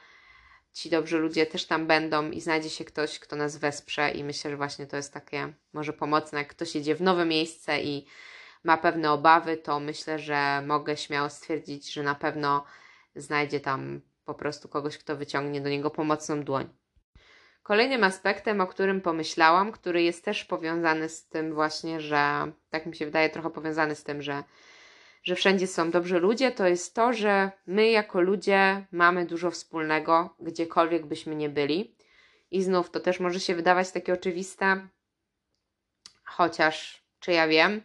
ci 0.74 0.90
dobrzy 0.90 1.18
ludzie 1.18 1.46
też 1.46 1.66
tam 1.66 1.88
będą 1.88 2.32
i 2.32 2.42
znajdzie 2.42 2.70
się 2.70 2.86
ktoś, 2.86 3.20
kto 3.20 3.36
nas 3.36 3.58
wesprze 3.58 4.12
i 4.12 4.24
myślę, 4.24 4.52
że 4.52 4.58
właśnie 4.58 4.88
to 4.88 4.98
jest 4.98 5.14
takie 5.14 5.54
może 5.74 5.94
pomocne, 5.94 6.40
jak 6.40 6.48
ktoś 6.48 6.76
jedzie 6.76 6.96
w 6.96 7.02
nowe 7.02 7.26
miejsce 7.26 7.82
i 7.82 8.06
ma 8.64 8.78
pewne 8.78 9.12
obawy, 9.12 9.58
to 9.58 9.80
myślę, 9.80 10.20
że 10.20 10.62
mogę 10.66 10.98
śmiało 10.98 11.30
stwierdzić, 11.30 11.94
że 11.94 12.04
na 12.04 12.16
pewno 12.16 12.64
znajdzie 13.18 13.60
tam 13.60 14.02
po 14.26 14.34
prostu 14.34 14.70
kogoś, 14.70 14.98
kto 14.98 15.18
wyciągnie 15.18 15.62
do 15.62 15.70
niego 15.70 15.90
pomocną 15.90 16.44
dłoń. 16.44 16.70
Kolejnym 17.64 18.04
aspektem, 18.04 18.62
o 18.62 18.68
którym 18.68 19.02
pomyślałam, 19.02 19.72
który 19.72 20.04
jest 20.04 20.26
też 20.26 20.46
powiązany 20.46 21.10
z 21.10 21.28
tym 21.28 21.54
właśnie, 21.54 22.02
że 22.02 22.52
tak 22.70 22.86
mi 22.86 22.96
się 22.96 23.06
wydaje, 23.06 23.30
trochę 23.30 23.50
powiązany 23.50 23.96
z 23.96 24.04
tym, 24.04 24.22
że, 24.22 24.44
że 25.24 25.36
wszędzie 25.36 25.68
są 25.68 25.92
dobrzy 25.92 26.20
ludzie, 26.20 26.52
to 26.52 26.68
jest 26.68 26.96
to, 26.96 27.14
że 27.14 27.52
my 27.68 27.90
jako 27.90 28.22
ludzie 28.22 28.86
mamy 28.92 29.26
dużo 29.26 29.52
wspólnego, 29.52 30.36
gdziekolwiek 30.40 31.06
byśmy 31.06 31.36
nie 31.36 31.50
byli. 31.50 31.96
I 32.52 32.64
znów 32.64 32.90
to 32.90 33.00
też 33.00 33.20
może 33.20 33.40
się 33.40 33.56
wydawać 33.56 33.92
takie 33.92 34.14
oczywiste, 34.14 34.88
chociaż 36.24 37.04
czy 37.20 37.32
ja 37.32 37.48
wiem, 37.48 37.82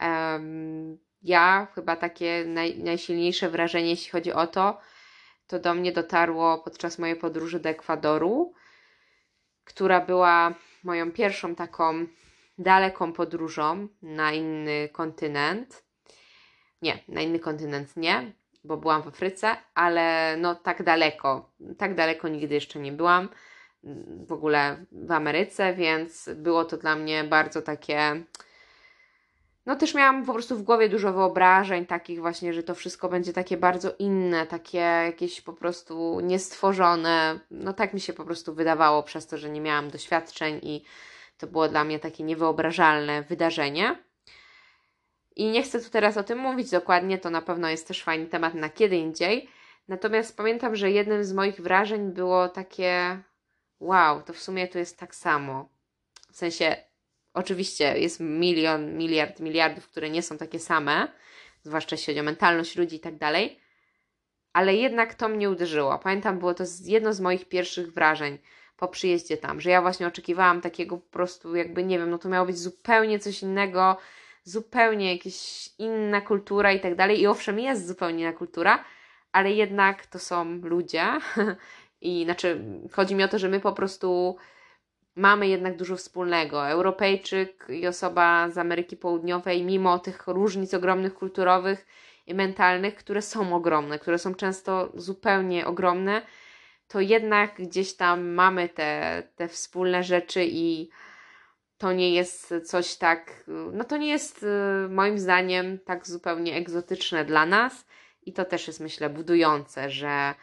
um, 0.00 0.98
ja 1.22 1.66
chyba 1.74 1.96
takie 1.96 2.44
naj, 2.46 2.78
najsilniejsze 2.78 3.48
wrażenie, 3.48 3.90
jeśli 3.90 4.10
chodzi 4.10 4.32
o 4.32 4.46
to, 4.46 4.78
to 5.46 5.58
do 5.58 5.74
mnie 5.74 5.92
dotarło 5.92 6.58
podczas 6.58 6.98
mojej 6.98 7.16
podróży 7.16 7.60
do 7.60 7.68
Ekwadoru, 7.68 8.54
która 9.64 10.00
była 10.00 10.54
moją 10.84 11.12
pierwszą 11.12 11.54
taką 11.54 12.06
daleką 12.58 13.12
podróżą 13.12 13.88
na 14.02 14.32
inny 14.32 14.88
kontynent. 14.92 15.84
Nie, 16.82 16.98
na 17.08 17.20
inny 17.20 17.38
kontynent 17.38 17.96
nie, 17.96 18.32
bo 18.64 18.76
byłam 18.76 19.02
w 19.02 19.08
Afryce, 19.08 19.56
ale 19.74 20.36
no 20.36 20.54
tak 20.54 20.82
daleko, 20.82 21.52
tak 21.78 21.94
daleko 21.94 22.28
nigdy 22.28 22.54
jeszcze 22.54 22.78
nie 22.78 22.92
byłam 22.92 23.28
w 24.26 24.32
ogóle 24.32 24.84
w 24.92 25.12
Ameryce, 25.12 25.74
więc 25.74 26.30
było 26.34 26.64
to 26.64 26.76
dla 26.76 26.96
mnie 26.96 27.24
bardzo 27.24 27.62
takie 27.62 28.22
no 29.66 29.76
też 29.76 29.94
miałam 29.94 30.24
po 30.24 30.32
prostu 30.32 30.56
w 30.56 30.62
głowie 30.62 30.88
dużo 30.88 31.12
wyobrażeń 31.12 31.86
takich 31.86 32.20
właśnie, 32.20 32.52
że 32.52 32.62
to 32.62 32.74
wszystko 32.74 33.08
będzie 33.08 33.32
takie 33.32 33.56
bardzo 33.56 33.92
inne, 33.98 34.46
takie 34.46 34.78
jakieś 34.78 35.40
po 35.40 35.52
prostu 35.52 36.20
niestworzone. 36.20 37.40
No 37.50 37.72
tak 37.72 37.94
mi 37.94 38.00
się 38.00 38.12
po 38.12 38.24
prostu 38.24 38.54
wydawało 38.54 39.02
przez 39.02 39.26
to, 39.26 39.38
że 39.38 39.50
nie 39.50 39.60
miałam 39.60 39.90
doświadczeń 39.90 40.60
i 40.62 40.84
to 41.38 41.46
było 41.46 41.68
dla 41.68 41.84
mnie 41.84 41.98
takie 41.98 42.24
niewyobrażalne 42.24 43.22
wydarzenie. 43.22 43.98
I 45.36 45.50
nie 45.50 45.62
chcę 45.62 45.80
tu 45.80 45.90
teraz 45.90 46.16
o 46.16 46.22
tym 46.22 46.38
mówić 46.38 46.70
dokładnie, 46.70 47.18
to 47.18 47.30
na 47.30 47.42
pewno 47.42 47.68
jest 47.68 47.88
też 47.88 48.02
fajny 48.02 48.26
temat 48.26 48.54
na 48.54 48.68
kiedy 48.68 48.96
indziej. 48.96 49.48
Natomiast 49.88 50.36
pamiętam, 50.36 50.76
że 50.76 50.90
jednym 50.90 51.24
z 51.24 51.32
moich 51.32 51.60
wrażeń 51.60 52.12
było 52.12 52.48
takie 52.48 53.22
wow, 53.80 54.22
to 54.22 54.32
w 54.32 54.38
sumie 54.38 54.68
tu 54.68 54.78
jest 54.78 54.98
tak 54.98 55.14
samo. 55.14 55.68
W 56.32 56.36
sensie 56.36 56.76
Oczywiście 57.34 57.98
jest 57.98 58.20
milion, 58.20 58.96
miliard, 58.96 59.40
miliardów, 59.40 59.88
które 59.88 60.10
nie 60.10 60.22
są 60.22 60.38
takie 60.38 60.58
same, 60.58 61.08
zwłaszcza 61.62 61.96
jeśli 61.96 62.06
chodzi 62.06 62.20
o 62.20 62.24
mentalność 62.24 62.76
ludzi 62.76 62.96
i 62.96 63.00
tak 63.00 63.16
dalej, 63.16 63.60
ale 64.52 64.74
jednak 64.74 65.14
to 65.14 65.28
mnie 65.28 65.50
uderzyło. 65.50 65.98
Pamiętam, 65.98 66.38
było 66.38 66.54
to 66.54 66.64
jedno 66.84 67.12
z 67.12 67.20
moich 67.20 67.48
pierwszych 67.48 67.92
wrażeń 67.92 68.38
po 68.76 68.88
przyjeździe 68.88 69.36
tam, 69.36 69.60
że 69.60 69.70
ja 69.70 69.82
właśnie 69.82 70.06
oczekiwałam 70.06 70.60
takiego 70.60 70.98
po 70.98 71.10
prostu, 71.10 71.56
jakby 71.56 71.84
nie 71.84 71.98
wiem, 71.98 72.10
no 72.10 72.18
to 72.18 72.28
miało 72.28 72.46
być 72.46 72.58
zupełnie 72.58 73.18
coś 73.18 73.42
innego, 73.42 73.96
zupełnie 74.44 75.14
jakaś 75.14 75.68
inna 75.78 76.20
kultura 76.20 76.72
i 76.72 76.80
tak 76.80 76.94
dalej. 76.94 77.20
I 77.20 77.26
owszem, 77.26 77.58
jest 77.58 77.86
zupełnie 77.86 78.22
inna 78.22 78.32
kultura, 78.32 78.84
ale 79.32 79.52
jednak 79.52 80.06
to 80.06 80.18
są 80.18 80.44
ludzie. 80.44 81.04
I 82.00 82.24
znaczy, 82.24 82.64
chodzi 82.92 83.14
mi 83.14 83.24
o 83.24 83.28
to, 83.28 83.38
że 83.38 83.48
my 83.48 83.60
po 83.60 83.72
prostu 83.72 84.36
mamy 85.16 85.48
jednak 85.48 85.76
dużo 85.76 85.96
wspólnego. 85.96 86.68
Europejczyk 86.68 87.66
i 87.68 87.86
osoba 87.86 88.50
z 88.50 88.58
Ameryki 88.58 88.96
Południowej, 88.96 89.64
mimo 89.64 89.98
tych 89.98 90.26
różnic 90.26 90.74
ogromnych 90.74 91.14
kulturowych 91.14 91.86
i 92.26 92.34
mentalnych, 92.34 92.94
które 92.94 93.22
są 93.22 93.56
ogromne, 93.56 93.98
które 93.98 94.18
są 94.18 94.34
często 94.34 94.92
zupełnie 94.94 95.66
ogromne, 95.66 96.22
to 96.88 97.00
jednak 97.00 97.54
gdzieś 97.54 97.94
tam 97.96 98.28
mamy 98.28 98.68
te, 98.68 99.22
te 99.36 99.48
wspólne 99.48 100.02
rzeczy 100.02 100.44
i 100.44 100.90
to 101.78 101.92
nie 101.92 102.14
jest 102.14 102.54
coś 102.64 102.96
tak, 102.96 103.44
no 103.72 103.84
to 103.84 103.96
nie 103.96 104.08
jest 104.08 104.42
y, 104.42 104.88
moim 104.88 105.18
zdaniem 105.18 105.78
tak 105.78 106.06
zupełnie 106.06 106.56
egzotyczne 106.56 107.24
dla 107.24 107.46
nas 107.46 107.86
i 108.22 108.32
to 108.32 108.44
też 108.44 108.66
jest 108.66 108.80
myślę 108.80 109.10
budujące, 109.10 109.90
że 109.90 110.34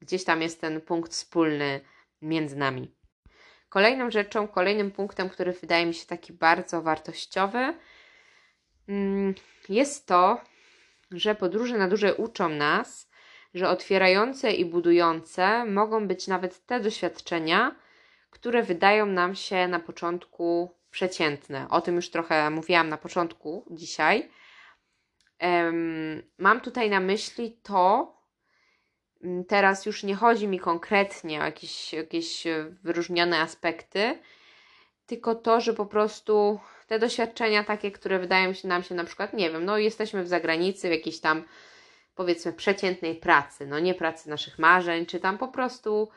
gdzieś 0.00 0.24
tam 0.24 0.42
jest 0.42 0.60
ten 0.60 0.80
punkt 0.80 1.12
wspólny 1.12 1.80
między 2.22 2.56
nami. 2.56 2.95
Kolejną 3.68 4.10
rzeczą, 4.10 4.48
kolejnym 4.48 4.90
punktem, 4.90 5.28
który 5.28 5.52
wydaje 5.52 5.86
mi 5.86 5.94
się 5.94 6.06
taki 6.06 6.32
bardzo 6.32 6.82
wartościowy, 6.82 7.74
mm, 8.88 9.34
jest 9.68 10.06
to, 10.06 10.40
że 11.10 11.34
podróże 11.34 11.78
na 11.78 11.88
duże 11.88 12.14
uczą 12.14 12.48
nas, 12.48 13.10
że 13.54 13.68
otwierające 13.68 14.52
i 14.52 14.64
budujące 14.64 15.64
mogą 15.64 16.08
być 16.08 16.26
nawet 16.26 16.66
te 16.66 16.80
doświadczenia, 16.80 17.76
które 18.30 18.62
wydają 18.62 19.06
nam 19.06 19.34
się 19.34 19.68
na 19.68 19.80
początku 19.80 20.76
przeciętne. 20.90 21.68
O 21.70 21.80
tym 21.80 21.96
już 21.96 22.10
trochę 22.10 22.50
mówiłam 22.50 22.88
na 22.88 22.98
początku 22.98 23.64
dzisiaj. 23.70 24.30
Mam 26.38 26.60
tutaj 26.60 26.90
na 26.90 27.00
myśli 27.00 27.58
to, 27.62 28.16
teraz 29.48 29.86
już 29.86 30.02
nie 30.02 30.14
chodzi 30.14 30.48
mi 30.48 30.58
konkretnie 30.58 31.40
o 31.40 31.44
jakieś, 31.44 31.92
jakieś 31.92 32.46
e, 32.46 32.64
wyróżnione 32.82 33.40
aspekty, 33.40 34.18
tylko 35.06 35.34
to, 35.34 35.60
że 35.60 35.74
po 35.74 35.86
prostu 35.86 36.60
te 36.86 36.98
doświadczenia 36.98 37.64
takie, 37.64 37.90
które 37.90 38.18
wydają 38.18 38.52
się 38.52 38.68
nam 38.68 38.82
się 38.82 38.94
na 38.94 39.04
przykład, 39.04 39.32
nie 39.32 39.50
wiem, 39.50 39.64
no 39.64 39.78
jesteśmy 39.78 40.22
w 40.22 40.28
zagranicy, 40.28 40.88
w 40.88 40.90
jakiejś 40.90 41.20
tam 41.20 41.44
powiedzmy 42.14 42.52
przeciętnej 42.52 43.14
pracy, 43.14 43.66
no 43.66 43.78
nie 43.78 43.94
pracy 43.94 44.30
naszych 44.30 44.58
marzeń, 44.58 45.06
czy 45.06 45.20
tam 45.20 45.38
po 45.38 45.48
prostu 45.48 46.08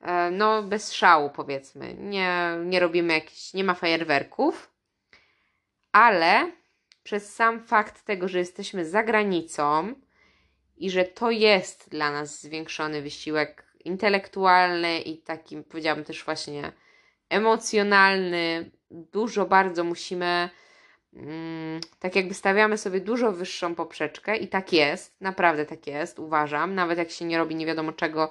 e, 0.00 0.30
no 0.30 0.62
bez 0.62 0.92
szału 0.92 1.30
powiedzmy, 1.30 1.94
nie, 1.94 2.56
nie 2.64 2.80
robimy 2.80 3.12
jakichś, 3.12 3.54
nie 3.54 3.64
ma 3.64 3.74
fajerwerków, 3.74 4.70
ale 5.92 6.52
przez 7.02 7.34
sam 7.34 7.60
fakt 7.64 8.04
tego, 8.04 8.28
że 8.28 8.38
jesteśmy 8.38 8.84
za 8.84 9.02
granicą, 9.02 9.94
i 10.76 10.90
że 10.90 11.04
to 11.04 11.30
jest 11.30 11.90
dla 11.90 12.12
nas 12.12 12.42
zwiększony 12.42 13.02
wysiłek 13.02 13.64
intelektualny 13.84 15.00
i 15.00 15.18
taki, 15.18 15.56
powiedziałabym 15.56 16.04
też 16.04 16.24
właśnie 16.24 16.72
emocjonalny. 17.28 18.70
Dużo 18.90 19.46
bardzo 19.46 19.84
musimy, 19.84 20.50
mm, 21.14 21.80
tak 21.98 22.16
jakby 22.16 22.34
stawiamy 22.34 22.78
sobie 22.78 23.00
dużo 23.00 23.32
wyższą 23.32 23.74
poprzeczkę 23.74 24.36
i 24.36 24.48
tak 24.48 24.72
jest, 24.72 25.20
naprawdę 25.20 25.66
tak 25.66 25.86
jest, 25.86 26.18
uważam, 26.18 26.74
nawet 26.74 26.98
jak 26.98 27.10
się 27.10 27.24
nie 27.24 27.38
robi 27.38 27.54
nie 27.54 27.66
wiadomo 27.66 27.92
czego 27.92 28.30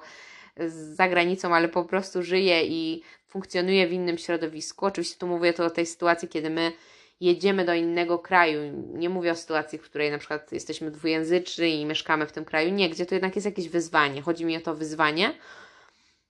za 0.94 1.08
granicą, 1.08 1.54
ale 1.54 1.68
po 1.68 1.84
prostu 1.84 2.22
żyje 2.22 2.64
i 2.64 3.02
funkcjonuje 3.26 3.86
w 3.86 3.92
innym 3.92 4.18
środowisku. 4.18 4.86
Oczywiście 4.86 5.18
tu 5.18 5.26
mówię 5.26 5.52
to 5.52 5.64
o 5.64 5.70
tej 5.70 5.86
sytuacji, 5.86 6.28
kiedy 6.28 6.50
my 6.50 6.72
jedziemy 7.20 7.64
do 7.64 7.74
innego 7.74 8.18
kraju. 8.18 8.60
Nie 8.94 9.08
mówię 9.08 9.32
o 9.32 9.34
sytuacji, 9.34 9.78
w 9.78 9.82
której 9.82 10.10
na 10.10 10.18
przykład 10.18 10.52
jesteśmy 10.52 10.90
dwujęzyczni 10.90 11.80
i 11.80 11.86
mieszkamy 11.86 12.26
w 12.26 12.32
tym 12.32 12.44
kraju. 12.44 12.70
Nie, 12.70 12.90
gdzie 12.90 13.06
to 13.06 13.14
jednak 13.14 13.34
jest 13.36 13.46
jakieś 13.46 13.68
wyzwanie. 13.68 14.22
Chodzi 14.22 14.44
mi 14.44 14.56
o 14.56 14.60
to 14.60 14.74
wyzwanie. 14.74 15.34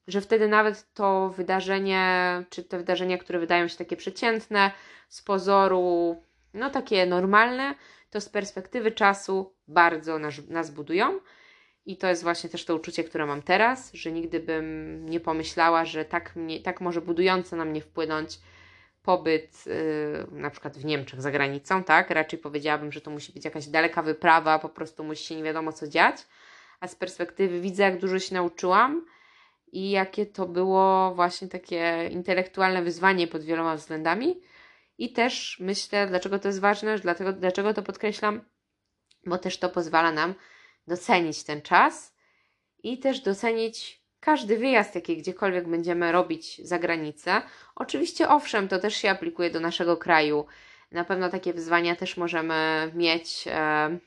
że 0.09 0.21
wtedy 0.21 0.49
nawet 0.49 0.95
to 0.95 1.29
wydarzenie, 1.29 2.43
czy 2.51 2.65
te 2.65 2.79
wydarzenia, 2.79 3.19
które 3.19 3.39
wydają 3.39 3.69
się 3.69 3.77
takie 3.77 3.97
przeciętne, 3.97 4.71
z 5.09 5.23
pozoru, 5.23 6.23
no 6.55 6.71
takie 6.71 7.07
normalne, 7.07 7.75
to 8.11 8.21
z 8.21 8.29
perspektywy 8.29 8.93
czasu 8.93 9.55
bardzo 9.69 10.19
nas, 10.19 10.35
nas 10.49 10.71
budują. 10.71 11.21
I 11.87 11.97
to 11.97 12.09
jest 12.09 12.23
właśnie 12.23 12.51
też 12.51 12.65
to 12.65 12.77
uczucie, 12.77 13.05
które 13.05 13.27
mam 13.27 13.43
teraz, 13.43 13.93
że 13.93 14.13
nigdy 14.13 14.41
bym 14.41 15.09
nie 15.09 15.21
pomyślała, 15.21 15.85
że 15.85 16.05
tak, 16.05 16.37
mnie, 16.37 16.61
tak 16.61 16.81
może 16.81 17.01
budująco 17.01 17.57
na 17.57 17.65
mnie 17.65 17.81
wpłynąć 17.81 18.39
pobyt 19.07 19.67
yy, 19.67 20.27
na 20.31 20.51
przykład 20.51 20.79
w 20.79 20.85
Niemczech 20.85 21.23
za 21.23 21.31
granicą, 21.31 21.85
tak? 21.85 22.11
Raczej 22.11 22.39
powiedziałabym, 22.39 22.93
że 22.93 23.01
to 23.01 23.11
musi 23.11 23.33
być 23.33 23.45
jakaś 23.45 23.67
daleka 23.67 24.03
wyprawa, 24.03 24.59
po 24.59 24.69
prostu 24.69 25.05
musi 25.05 25.25
się 25.25 25.37
nie 25.37 25.43
wiadomo 25.43 25.73
co 25.73 25.89
dziać. 25.89 26.17
A 26.81 26.89
z 26.89 26.95
perspektywy 26.95 27.61
widzę, 27.61 27.83
jak 27.83 28.01
dużo 28.01 28.19
się 28.19 28.35
nauczyłam 28.35 29.07
i 29.73 29.91
jakie 29.91 30.27
to 30.27 30.47
było 30.47 31.15
właśnie 31.15 31.49
takie 31.49 32.09
intelektualne 32.13 32.83
wyzwanie 32.83 33.27
pod 33.27 33.43
wieloma 33.43 33.77
względami. 33.77 34.41
I 34.99 35.13
też 35.13 35.57
myślę, 35.61 36.07
dlaczego 36.07 36.39
to 36.39 36.49
jest 36.49 36.61
ważne, 36.61 36.99
dlatego, 36.99 37.33
dlaczego 37.33 37.75
to 37.75 37.83
podkreślam, 37.83 38.41
bo 39.27 39.39
też 39.39 39.59
to 39.59 39.69
pozwala 39.69 40.13
nam 40.13 40.35
docenić 40.87 41.45
ten 41.45 41.63
czas 41.63 42.17
i 42.83 42.99
też 42.99 43.21
docenić 43.21 44.06
każdy 44.21 44.59
wyjazd, 44.59 44.95
jaki 44.95 45.17
gdziekolwiek 45.17 45.69
będziemy 45.69 46.13
robić 46.13 46.61
za 46.65 46.79
granicę. 46.79 47.43
Oczywiście, 47.75 48.29
owszem, 48.29 48.69
to 48.69 48.79
też 48.79 48.97
się 48.97 49.11
aplikuje 49.11 49.51
do 49.51 49.61
naszego 49.61 49.97
kraju. 49.97 50.47
Na 50.93 51.05
pewno 51.05 51.29
takie 51.29 51.53
wyzwania 51.53 51.97
też 51.97 52.17
możemy 52.17 52.91
mieć. 52.95 53.45
E, 53.49 53.99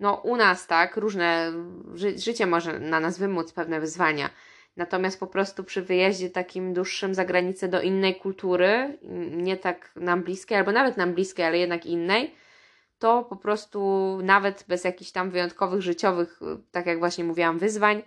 no, 0.00 0.14
u 0.14 0.36
nas, 0.36 0.66
tak, 0.66 0.96
różne 0.96 1.52
ży 1.94 2.18
życie 2.18 2.46
może 2.46 2.78
na 2.78 3.00
nas 3.00 3.18
wymóc 3.18 3.52
pewne 3.52 3.80
wyzwania. 3.80 4.30
Natomiast 4.76 5.20
po 5.20 5.26
prostu 5.26 5.64
przy 5.64 5.82
wyjeździe 5.82 6.30
takim 6.30 6.74
dłuższym 6.74 7.14
za 7.14 7.24
granicę 7.24 7.68
do 7.68 7.80
innej 7.80 8.14
kultury, 8.14 8.98
nie 9.30 9.56
tak 9.56 9.92
nam 9.96 10.22
bliskiej, 10.22 10.58
albo 10.58 10.72
nawet 10.72 10.96
nam 10.96 11.14
bliskiej, 11.14 11.46
ale 11.46 11.58
jednak 11.58 11.86
innej, 11.86 12.34
to 12.98 13.24
po 13.24 13.36
prostu 13.36 14.18
nawet 14.22 14.64
bez 14.68 14.84
jakichś 14.84 15.10
tam 15.10 15.30
wyjątkowych 15.30 15.82
życiowych, 15.82 16.40
tak 16.70 16.86
jak 16.86 16.98
właśnie 16.98 17.24
mówiłam, 17.24 17.58
wyzwań, 17.58 18.02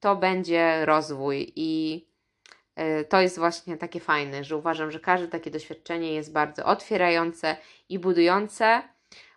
to 0.00 0.16
będzie 0.16 0.86
rozwój 0.86 1.52
i 1.56 2.04
e, 2.76 3.04
to 3.04 3.20
jest 3.20 3.38
właśnie 3.38 3.76
takie 3.76 4.00
fajne, 4.00 4.44
że 4.44 4.56
uważam, 4.56 4.90
że 4.90 5.00
każde 5.00 5.28
takie 5.28 5.50
doświadczenie 5.50 6.14
jest 6.14 6.32
bardzo 6.32 6.64
otwierające 6.64 7.56
i 7.88 7.98
budujące. 7.98 8.82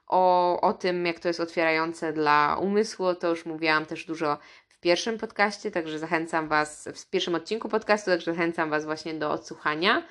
O, 0.07 0.61
o 0.61 0.73
tym, 0.73 1.05
jak 1.05 1.19
to 1.19 1.27
jest 1.27 1.39
otwierające 1.39 2.13
dla 2.13 2.57
umysłu, 2.61 3.15
to 3.15 3.29
już 3.29 3.45
mówiłam 3.45 3.85
też 3.85 4.05
dużo 4.05 4.37
w 4.67 4.79
pierwszym 4.79 5.17
podcaście, 5.17 5.71
także 5.71 5.99
zachęcam 5.99 6.47
Was, 6.47 6.89
w 6.95 7.09
pierwszym 7.09 7.35
odcinku 7.35 7.69
podcastu, 7.69 8.11
także 8.11 8.33
zachęcam 8.33 8.69
Was 8.69 8.85
właśnie 8.85 9.13
do 9.13 9.31
odsłuchania. 9.31 10.03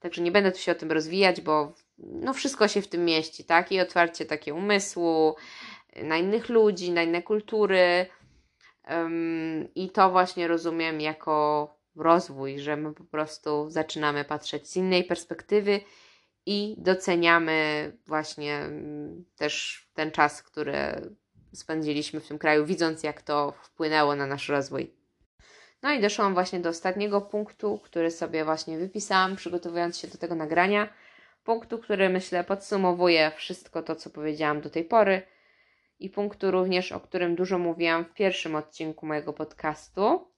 Także 0.00 0.22
nie 0.22 0.32
będę 0.32 0.52
tu 0.52 0.58
się 0.58 0.72
o 0.72 0.74
tym 0.74 0.92
rozwijać, 0.92 1.40
bo 1.40 1.72
no 1.98 2.34
wszystko 2.34 2.68
się 2.68 2.82
w 2.82 2.88
tym 2.88 3.04
mieści, 3.04 3.44
tak? 3.44 3.72
I 3.72 3.80
otwarcie 3.80 4.24
takie 4.24 4.54
umysłu 4.54 5.36
na 6.02 6.16
innych 6.16 6.48
ludzi, 6.48 6.90
na 6.90 7.02
inne 7.02 7.22
kultury. 7.22 8.06
I 9.74 9.90
to 9.90 10.10
właśnie 10.10 10.48
rozumiem 10.48 11.00
jako 11.00 11.68
rozwój, 11.96 12.58
że 12.58 12.76
my 12.76 12.94
po 12.94 13.04
prostu 13.04 13.70
zaczynamy 13.70 14.24
patrzeć 14.24 14.68
z 14.68 14.76
innej 14.76 15.04
perspektywy 15.04 15.80
i 16.46 16.74
doceniamy 16.78 17.92
właśnie 18.06 18.56
mm, 18.56 19.24
też 19.36 19.84
ten 19.94 20.10
czas, 20.10 20.42
który 20.42 20.76
spędziliśmy 21.54 22.20
w 22.20 22.28
tym 22.28 22.38
kraju, 22.38 22.66
widząc 22.66 23.02
jak 23.02 23.22
to 23.22 23.52
wpłynęło 23.62 24.16
na 24.16 24.26
nasz 24.26 24.48
rozwój. 24.48 24.94
No 25.82 25.92
i 25.92 26.00
doszłam 26.00 26.34
właśnie 26.34 26.60
do 26.60 26.68
ostatniego 26.68 27.20
punktu, 27.20 27.80
który 27.84 28.10
sobie 28.10 28.44
właśnie 28.44 28.78
wypisałam, 28.78 29.36
przygotowując 29.36 29.98
się 29.98 30.08
do 30.08 30.18
tego 30.18 30.34
nagrania. 30.34 30.88
Punktu, 31.44 31.78
który 31.78 32.08
myślę 32.08 32.44
podsumowuje 32.44 33.32
wszystko 33.36 33.82
to, 33.82 33.96
co 33.96 34.10
powiedziałam 34.10 34.60
do 34.60 34.70
tej 34.70 34.84
pory. 34.84 35.22
I 36.00 36.10
punktu 36.10 36.50
również, 36.50 36.92
o 36.92 37.00
którym 37.00 37.36
dużo 37.36 37.58
mówiłam 37.58 38.04
w 38.04 38.14
pierwszym 38.14 38.54
odcinku 38.54 39.06
mojego 39.06 39.32
podcastu, 39.32 40.28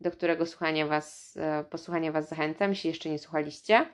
do 0.00 0.10
którego 0.10 0.46
słuchania 0.46 0.86
was, 0.86 1.36
e, 1.36 1.64
posłuchania 1.64 2.12
Was 2.12 2.28
zachęcam, 2.28 2.70
jeśli 2.70 2.88
jeszcze 2.88 3.10
nie 3.10 3.18
słuchaliście. 3.18 3.86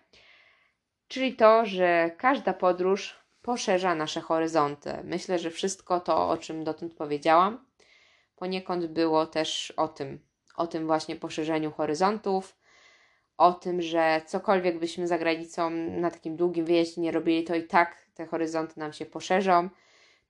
Czyli 1.08 1.36
to, 1.36 1.66
że 1.66 2.10
każda 2.18 2.52
podróż 2.52 3.16
poszerza 3.42 3.94
nasze 3.94 4.20
horyzonty. 4.20 4.94
Myślę, 5.04 5.38
że 5.38 5.50
wszystko 5.50 6.00
to, 6.00 6.28
o 6.28 6.36
czym 6.36 6.64
dotąd 6.64 6.94
powiedziałam, 6.94 7.64
poniekąd 8.36 8.86
było 8.86 9.26
też 9.26 9.70
o 9.76 9.88
tym, 9.88 10.18
o 10.56 10.66
tym 10.66 10.86
właśnie 10.86 11.16
poszerzeniu 11.16 11.70
horyzontów, 11.70 12.56
o 13.38 13.52
tym, 13.52 13.82
że 13.82 14.22
cokolwiek 14.26 14.78
byśmy 14.78 15.06
za 15.06 15.18
granicą 15.18 15.70
na 15.70 16.10
takim 16.10 16.36
długim 16.36 16.64
wyjeździe 16.64 17.00
nie 17.00 17.12
robili, 17.12 17.44
to 17.44 17.54
i 17.54 17.62
tak 17.62 18.06
te 18.14 18.26
horyzonty 18.26 18.80
nam 18.80 18.92
się 18.92 19.06
poszerzą. 19.06 19.68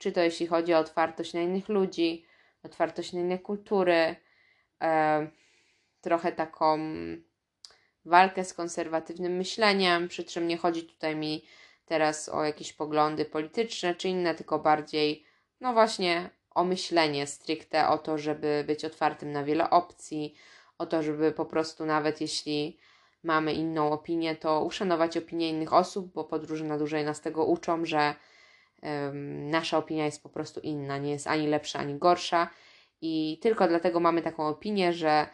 Czy 0.03 0.13
to 0.13 0.21
jeśli 0.21 0.47
chodzi 0.47 0.75
o 0.75 0.79
otwartość 0.79 1.35
na 1.35 1.41
innych 1.41 1.69
ludzi, 1.69 2.25
otwartość 2.63 3.13
na 3.13 3.21
inne 3.21 3.39
kultury, 3.39 4.17
e, 4.83 5.31
trochę 6.01 6.33
taką 6.33 6.79
walkę 8.05 8.45
z 8.45 8.55
konserwatywnym 8.55 9.37
myśleniem, 9.37 10.09
przy 10.09 10.25
czym 10.25 10.49
nie 10.49 10.57
chodzi 10.57 10.85
tutaj 10.85 11.17
mi 11.17 11.45
teraz 11.85 12.29
o 12.29 12.45
jakieś 12.45 12.73
poglądy 12.73 13.25
polityczne 13.25 13.95
czy 13.95 14.09
inne, 14.09 14.35
tylko 14.35 14.59
bardziej, 14.59 15.25
no 15.61 15.73
właśnie, 15.73 16.31
o 16.55 16.65
myślenie 16.65 17.27
stricte, 17.27 17.89
o 17.89 17.99
to, 17.99 18.19
żeby 18.19 18.65
być 18.67 18.85
otwartym 18.85 19.33
na 19.33 19.45
wiele 19.45 19.71
opcji, 19.71 20.35
o 20.79 20.87
to, 20.87 21.03
żeby 21.03 21.33
po 21.33 21.47
prostu 21.47 21.87
nawet 21.87 22.21
jeśli 22.21 22.79
mamy 23.23 23.53
inną 23.53 23.93
opinię, 23.93 24.37
to 24.37 24.65
uszanować 24.65 25.17
opinię 25.17 25.49
innych 25.49 25.73
osób, 25.73 26.13
bo 26.13 26.25
podróże 26.25 26.65
na 26.65 26.79
dłużej 26.79 27.05
nas 27.05 27.21
tego 27.21 27.45
uczą, 27.45 27.85
że 27.85 28.15
nasza 29.51 29.79
opinia 29.79 30.05
jest 30.05 30.23
po 30.23 30.29
prostu 30.29 30.61
inna, 30.61 30.99
nie 30.99 31.11
jest 31.11 31.27
ani 31.27 31.47
lepsza, 31.47 31.79
ani 31.79 31.95
gorsza 31.95 32.51
i 33.01 33.39
tylko 33.43 33.69
dlatego 33.69 34.01
mamy 34.01 34.23
taką 34.23 34.49
opinię, 34.49 34.93
że 34.93 35.27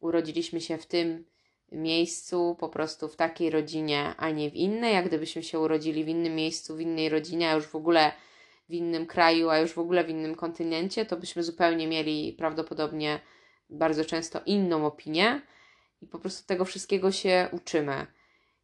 urodziliśmy 0.00 0.60
się 0.60 0.78
w 0.78 0.86
tym 0.86 1.24
miejscu, 1.72 2.56
po 2.60 2.68
prostu 2.68 3.08
w 3.08 3.16
takiej 3.16 3.50
rodzinie, 3.50 4.14
a 4.16 4.30
nie 4.30 4.50
w 4.50 4.54
innej. 4.54 4.94
Jak 4.94 5.06
gdybyśmy 5.06 5.42
się 5.42 5.60
urodzili 5.60 6.04
w 6.04 6.08
innym 6.08 6.34
miejscu, 6.34 6.76
w 6.76 6.80
innej 6.80 7.08
rodzinie, 7.08 7.50
a 7.50 7.54
już 7.54 7.66
w 7.66 7.76
ogóle 7.76 8.12
w 8.68 8.74
innym 8.74 9.06
kraju, 9.06 9.50
a 9.50 9.58
już 9.58 9.72
w 9.72 9.78
ogóle 9.78 10.04
w 10.04 10.08
innym 10.08 10.34
kontynencie, 10.34 11.06
to 11.06 11.16
byśmy 11.16 11.42
zupełnie 11.42 11.88
mieli 11.88 12.32
prawdopodobnie 12.32 13.20
bardzo 13.70 14.04
często 14.04 14.40
inną 14.46 14.86
opinię 14.86 15.42
i 16.02 16.06
po 16.06 16.18
prostu 16.18 16.46
tego 16.46 16.64
wszystkiego 16.64 17.12
się 17.12 17.48
uczymy. 17.52 18.06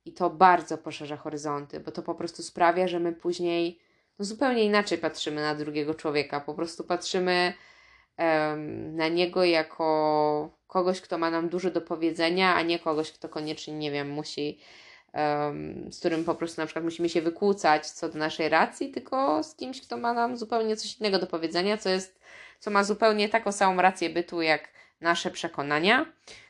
I 0.04 0.12
to 0.12 0.30
bardzo 0.30 0.78
poszerza 0.78 1.16
horyzonty, 1.16 1.80
bo 1.80 1.92
to 1.92 2.02
po 2.02 2.14
prostu 2.14 2.42
sprawia, 2.42 2.88
że 2.88 3.00
my 3.00 3.12
później 3.12 3.78
zupełnie 4.24 4.64
inaczej 4.64 4.98
patrzymy 4.98 5.42
na 5.42 5.54
drugiego 5.54 5.94
człowieka. 5.94 6.40
Po 6.40 6.54
prostu 6.54 6.84
patrzymy 6.84 7.54
um, 8.18 8.96
na 8.96 9.08
niego 9.08 9.44
jako 9.44 10.50
kogoś, 10.66 11.00
kto 11.00 11.18
ma 11.18 11.30
nam 11.30 11.48
dużo 11.48 11.70
do 11.70 11.80
powiedzenia, 11.80 12.54
a 12.54 12.62
nie 12.62 12.78
kogoś, 12.78 13.12
kto 13.12 13.28
koniecznie, 13.28 13.74
nie 13.74 13.90
wiem, 13.90 14.10
musi, 14.10 14.58
um, 15.14 15.92
z 15.92 15.98
którym 15.98 16.24
po 16.24 16.34
prostu 16.34 16.60
na 16.60 16.66
przykład 16.66 16.84
musimy 16.84 17.08
się 17.08 17.22
wykłócać 17.22 17.90
co 17.90 18.08
do 18.08 18.18
naszej 18.18 18.48
racji, 18.48 18.90
tylko 18.90 19.42
z 19.42 19.54
kimś, 19.54 19.80
kto 19.80 19.96
ma 19.96 20.12
nam 20.12 20.36
zupełnie 20.36 20.76
coś 20.76 21.00
innego 21.00 21.18
do 21.18 21.26
powiedzenia, 21.26 21.78
co 21.78 21.88
jest, 21.88 22.20
co 22.58 22.70
ma 22.70 22.84
zupełnie 22.84 23.28
taką 23.28 23.52
samą 23.52 23.82
rację 23.82 24.10
bytu, 24.10 24.42
jak 24.42 24.68
nasze 25.00 25.30
przekonania, 25.30 26.06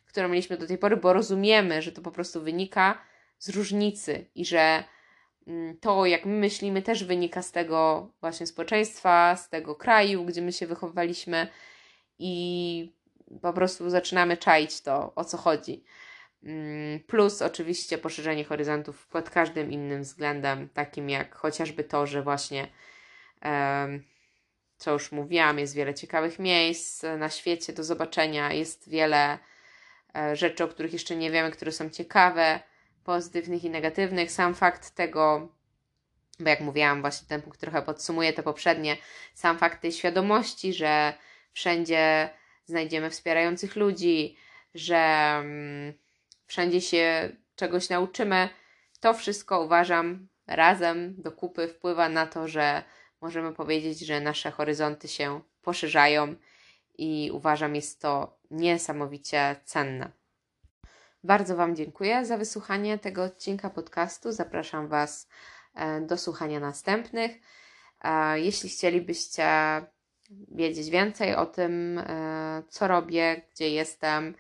które 0.07 0.29
mieliśmy 0.29 0.57
do 0.57 0.67
tej 0.67 0.79
pory, 0.79 0.97
bo 0.97 1.13
rozumiemy, 1.13 1.83
że 1.83 1.93
to 1.93 2.03
po 2.03 2.11
prostu 2.11 2.43
wynika 2.43 2.99
z 3.39 3.49
różnicy 3.49 4.27
i 4.35 4.45
że 4.45 4.85
to, 5.81 6.07
jak 6.07 6.27
my 6.27 6.33
myślimy, 6.33 6.83
też 6.83 7.05
wynika 7.05 7.43
z 7.43 7.53
tego 7.53 8.09
właśnie 8.21 8.47
społeczeństwa, 8.47 9.37
z 9.37 9.49
tego 9.49 9.75
kraju, 9.75 10.25
gdzie 10.25 10.43
my 10.43 10.53
się 10.53 10.67
wychowywaliśmy 10.67 11.47
i 12.19 12.93
po 13.43 13.53
prostu 13.53 13.91
zaczynamy 13.91 14.37
czaić 14.37 14.81
to, 14.81 15.13
o 15.15 15.25
co 15.25 15.37
chodzi. 15.37 15.85
Mm, 16.45 17.01
plus 17.01 17.43
oczywiście 17.43 17.99
poszerzenie 17.99 18.45
horyzontów 18.45 19.07
pod 19.07 19.31
każdym 19.31 19.73
innym 19.73 20.03
względem, 20.03 20.69
takim 20.69 21.11
jak 21.11 21.35
chociażby 21.35 21.85
to, 21.85 22.07
że 22.07 22.23
właśnie, 22.23 22.69
co 24.77 24.93
już 24.93 25.13
mówiłam, 25.13 25.59
jest 25.59 25.75
wiele 25.75 25.95
ciekawych 25.95 26.39
miejsc 26.39 27.03
na 27.19 27.31
świecie 27.31 27.73
do 27.73 27.85
zobaczenia, 27.85 28.53
jest 28.53 28.89
wiele 28.89 29.39
e, 30.17 30.37
rzeczy, 30.37 30.65
o 30.65 30.69
których 30.69 30.93
jeszcze 30.93 31.17
nie 31.17 31.31
wiemy, 31.31 31.51
które 31.51 31.73
są 31.73 31.91
ciekawe, 31.91 32.61
pozytywnych 33.05 33.65
i 33.65 33.71
negatywnych. 33.71 34.33
Sam 34.33 34.55
fakt 34.55 34.91
tego, 34.91 35.49
bo 36.41 36.49
jak 36.49 36.61
mówiłam, 36.61 37.01
właśnie 37.01 37.29
ten 37.29 37.43
punkt 37.43 37.61
trochę 37.61 37.83
podsumuje 37.83 38.33
te 38.33 38.43
poprzednie, 38.43 38.97
sam 39.35 39.59
fakt 39.59 39.83
tej 39.83 39.93
świadomości, 39.93 40.73
że 40.73 41.15
wszędzie 41.53 42.31
znajdziemy 42.67 43.11
wspierających 43.11 43.77
ludzi, 43.77 44.37
że 44.75 44.97
mm, 45.41 45.93
wszędzie 46.47 46.81
się 46.81 47.37
czegoś 47.57 47.89
nauczymy. 47.89 48.49
To 49.01 49.15
wszystko 49.15 49.61
uważam 49.61 50.29
razem 50.47 51.23
do 51.23 51.33
kupy 51.33 51.69
wpływa 51.69 52.09
na 52.09 52.27
to, 52.27 52.49
że 52.49 52.83
możemy 53.21 53.53
powiedzieć, 53.53 54.01
że 54.01 54.21
nasze 54.21 54.51
horyzonty 54.51 55.09
się 55.09 55.41
poszerzają 55.63 56.35
i 56.99 57.31
uważam, 57.33 57.75
jest 57.75 58.03
to 58.03 58.39
niesamowicie 58.51 59.57
cenne. 59.65 60.22
Bardzo 61.25 61.57
Wam 61.57 61.77
dziękuję 61.77 62.25
za 62.25 62.37
wysłuchanie 62.37 62.99
tego 62.99 63.25
odcinka 63.25 63.71
podcastu. 63.71 64.33
Zapraszam 64.33 64.89
Was 64.89 65.29
e, 65.75 66.01
do 66.01 66.19
słuchania 66.19 66.61
następnych. 66.61 67.33
E, 68.05 68.41
jeśli 68.41 68.69
chcielibyście 68.69 69.47
wiedzieć 70.31 70.91
więcej 70.91 71.35
o 71.35 71.47
tym, 71.47 71.99
e, 71.99 72.63
co 72.69 72.89
robię, 72.89 73.43
gdzie 73.55 73.71
jestem, 73.71 74.35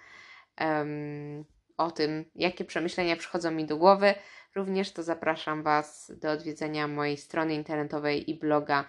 o 1.76 1.90
tym, 1.90 2.24
jakie 2.34 2.64
przemyślenia 2.64 3.16
przychodzą 3.16 3.50
mi 3.50 3.66
do 3.66 3.76
głowy, 3.76 4.14
również 4.54 4.92
to 4.92 5.02
zapraszam 5.02 5.62
Was 5.62 6.12
do 6.20 6.30
odwiedzenia 6.30 6.88
mojej 6.88 7.16
strony 7.16 7.54
internetowej 7.54 8.30
i 8.30 8.38
bloga 8.38 8.84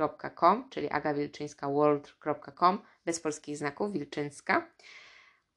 agawilczyńskaworld.com, 0.00 0.70
czyli 0.70 0.90
agawilczyńskaworld.com 0.90 2.82
bez 3.04 3.20
polskich 3.20 3.56
znaków, 3.56 3.92
Wilczyńska 3.92 4.66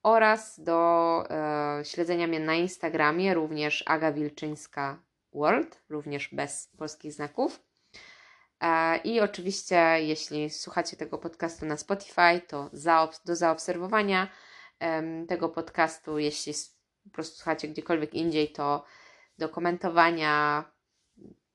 oraz 0.04 0.60
do 0.60 1.24
e, 1.30 1.86
śledzenia 1.86 2.28
mnie 2.28 2.40
na 2.40 2.56
Instagramie, 2.56 3.34
również 3.34 3.84
Aga 3.88 4.12
Wilczyńska 4.12 5.00
World, 5.34 5.84
również 5.90 6.30
bez 6.34 6.70
polskich 6.78 7.14
znaków. 7.14 7.64
E, 8.62 8.98
I 8.98 9.22
oczywiście, 9.22 9.76
jeśli 10.00 10.50
słuchacie 10.50 10.98
tego 10.98 11.18
podcastu 11.18 11.66
na 11.66 11.78
Spotify, 11.78 12.42
to 12.48 12.70
do 13.26 13.36
zaobserwowania 13.36 14.28
tego 15.28 15.50
podcastu. 15.50 16.20
Jeśli 16.20 16.54
po 17.04 17.10
prostu 17.10 17.36
słuchacie 17.36 17.68
gdziekolwiek 17.68 18.14
indziej, 18.14 18.52
to 18.52 18.84
do 19.38 19.50
komentowania, 19.50 20.64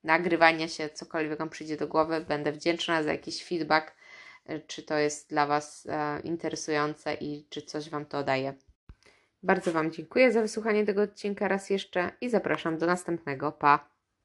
nagrywania 0.05 0.69
się, 0.69 0.89
cokolwiek 0.89 1.39
Wam 1.39 1.51
przyjdzie 1.51 1.77
do 1.77 1.89
głowy. 1.89 2.25
Będę 2.29 2.53
wdzięczna 2.53 3.03
za 3.03 3.13
jakiś 3.13 3.45
feedback, 3.45 3.95
e, 4.47 4.61
czy 4.61 4.83
to 4.83 4.99
jest 4.99 5.29
dla 5.31 5.47
Was 5.47 5.87
e, 5.91 6.21
interesujące 6.21 7.15
i 7.15 7.47
czy 7.51 7.63
coś 7.63 7.91
Wam 7.91 8.07
to 8.07 8.25
daje. 8.25 8.55
Bardzo 9.43 9.73
Wam 9.73 9.93
dziękuję 9.93 10.33
za 10.33 10.41
wysłuchanie 10.41 10.87
tego 10.87 11.03
odcinka 11.03 11.49
raz 11.49 11.71
jeszcze 11.71 12.11
i 12.21 12.31
zapraszam 12.31 12.79
do 12.79 12.87
następnego. 12.87 13.53
Pa! 13.53 13.98